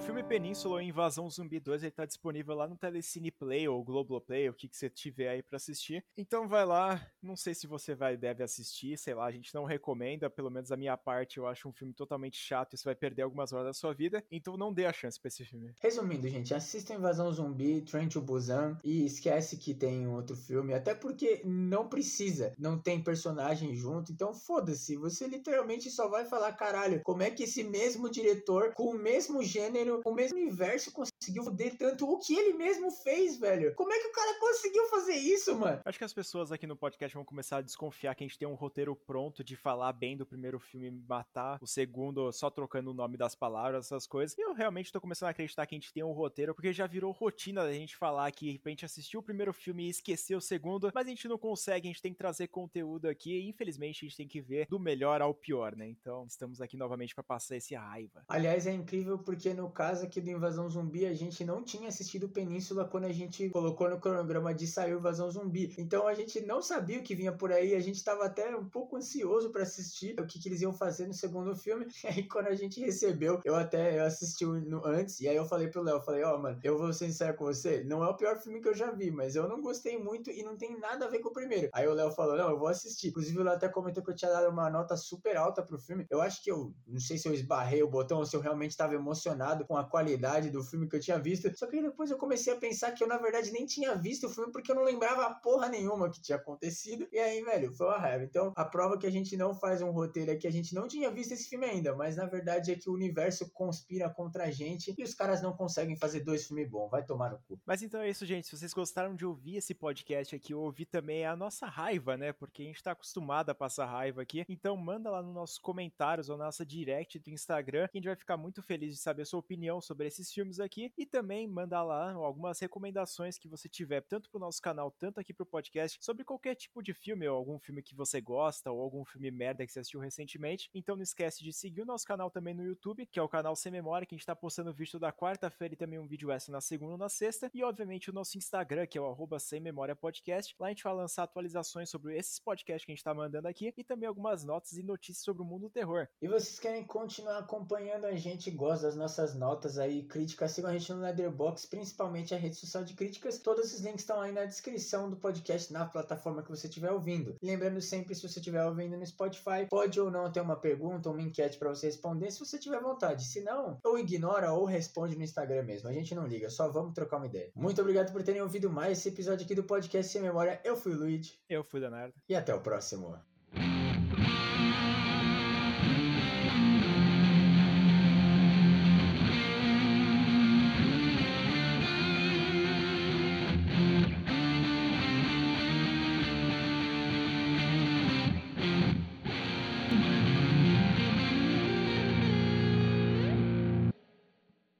[0.09, 4.49] Filme Península ou Invasão Zumbi 2 ele tá disponível lá no Telecine Play ou Globoplay,
[4.49, 6.03] o que, que você tiver aí para assistir.
[6.17, 9.65] Então vai lá, não sei se você vai deve assistir, sei lá, a gente não
[9.65, 12.95] recomenda, pelo menos a minha parte, eu acho um filme totalmente chato e você vai
[12.95, 15.75] perder algumas horas da sua vida, então não dê a chance pra esse filme.
[15.79, 20.95] Resumindo, gente, assista Invasão Zumbi, Train to Busan e esquece que tem outro filme, até
[20.95, 26.99] porque não precisa, não tem personagem junto, então foda-se, você literalmente só vai falar, caralho,
[27.03, 31.77] como é que esse mesmo diretor, com o mesmo gênero, o mesmo universo conseguiu foder
[31.77, 33.73] tanto o que ele mesmo fez, velho.
[33.75, 35.81] Como é que o cara conseguiu fazer isso, mano?
[35.85, 38.47] Acho que as pessoas aqui no podcast vão começar a desconfiar que a gente tem
[38.47, 42.93] um roteiro pronto de falar bem do primeiro filme matar o segundo só trocando o
[42.93, 44.37] nome das palavras, essas coisas.
[44.37, 46.87] E eu realmente tô começando a acreditar que a gente tem um roteiro, porque já
[46.87, 50.41] virou rotina da gente falar que a gente assistiu o primeiro filme e esqueceu o
[50.41, 54.05] segundo, mas a gente não consegue, a gente tem que trazer conteúdo aqui e infelizmente
[54.05, 55.87] a gente tem que ver do melhor ao pior, né?
[55.87, 58.23] Então estamos aqui novamente para passar esse raiva.
[58.27, 62.29] Aliás, é incrível porque no caso aqui do Invasão Zumbi, a gente não tinha assistido
[62.29, 65.73] Península quando a gente colocou no cronograma de sair Invasão Zumbi.
[65.77, 68.65] Então a gente não sabia o que vinha por aí, a gente estava até um
[68.65, 71.87] pouco ansioso para assistir o que, que, eles iam fazer no segundo filme.
[72.03, 75.45] E aí quando a gente recebeu, eu até eu assisti no, antes, e aí eu
[75.45, 78.07] falei pro Léo, falei, ó, oh, mano, eu vou ser sincero com você, não é
[78.07, 80.79] o pior filme que eu já vi, mas eu não gostei muito e não tem
[80.79, 81.69] nada a ver com o primeiro.
[81.73, 83.09] Aí o Léo falou, não, eu vou assistir.
[83.09, 86.05] Inclusive o Léo até comentou que eu tinha dado uma nota super alta pro filme.
[86.09, 88.71] Eu acho que eu, não sei se eu esbarrei o botão ou se eu realmente
[88.71, 91.55] estava emocionado com a qualidade do filme que eu tinha visto.
[91.55, 94.29] Só que depois eu comecei a pensar que eu, na verdade, nem tinha visto o
[94.29, 97.07] filme porque eu não lembrava porra nenhuma que tinha acontecido.
[97.11, 98.23] E aí, velho, foi uma raiva.
[98.23, 100.87] Então, a prova que a gente não faz um roteiro é que a gente não
[100.87, 104.49] tinha visto esse filme ainda, mas na verdade é que o universo conspira contra a
[104.51, 106.89] gente e os caras não conseguem fazer dois filmes bons.
[106.89, 107.61] Vai tomar no cu.
[107.63, 108.47] Mas então é isso, gente.
[108.47, 112.33] Se vocês gostaram de ouvir esse podcast aqui, ouvir também a nossa raiva, né?
[112.33, 114.43] Porque a gente tá acostumado a passar raiva aqui.
[114.49, 118.07] Então, manda lá nos nossos comentários ou na nossa direct do Instagram, que a gente
[118.07, 121.47] vai ficar muito feliz de saber a sua opinião sobre esses filmes aqui e também
[121.47, 125.97] mandar lá algumas recomendações que você tiver, tanto pro nosso canal, tanto aqui pro podcast,
[126.01, 129.65] sobre qualquer tipo de filme ou algum filme que você gosta ou algum filme merda
[129.65, 130.69] que você assistiu recentemente.
[130.73, 133.55] Então não esquece de seguir o nosso canal também no YouTube, que é o canal
[133.55, 136.53] Sem Memória, que a gente tá postando vídeo da quarta-feira e também um vídeo extra
[136.53, 137.51] na segunda e na sexta.
[137.53, 140.55] E obviamente o nosso Instagram, que é o arroba Sem Memória Podcast.
[140.57, 143.73] Lá a gente vai lançar atualizações sobre esses podcasts que a gente tá mandando aqui
[143.75, 146.07] e também algumas notas e notícias sobre o mundo do terror.
[146.21, 150.73] E vocês querem continuar acompanhando a gente, gosta das nossas notas aí, críticas, sigam a
[150.77, 153.39] gente no Leatherbox, principalmente a rede social de críticas.
[153.39, 157.35] Todos os links estão aí na descrição do podcast, na plataforma que você estiver ouvindo.
[157.41, 161.15] lembrando sempre, se você estiver ouvindo no Spotify, pode ou não ter uma pergunta ou
[161.15, 163.23] uma enquete para você responder, se você tiver vontade.
[163.23, 165.89] Se não, ou ignora ou responde no Instagram mesmo.
[165.89, 167.51] A gente não liga, só vamos trocar uma ideia.
[167.55, 170.59] Muito obrigado por terem ouvido mais esse episódio aqui do podcast Sem Memória.
[170.63, 171.39] Eu fui o Luigi.
[171.49, 172.13] Eu fui o Leonardo.
[172.27, 173.28] E até o próximo.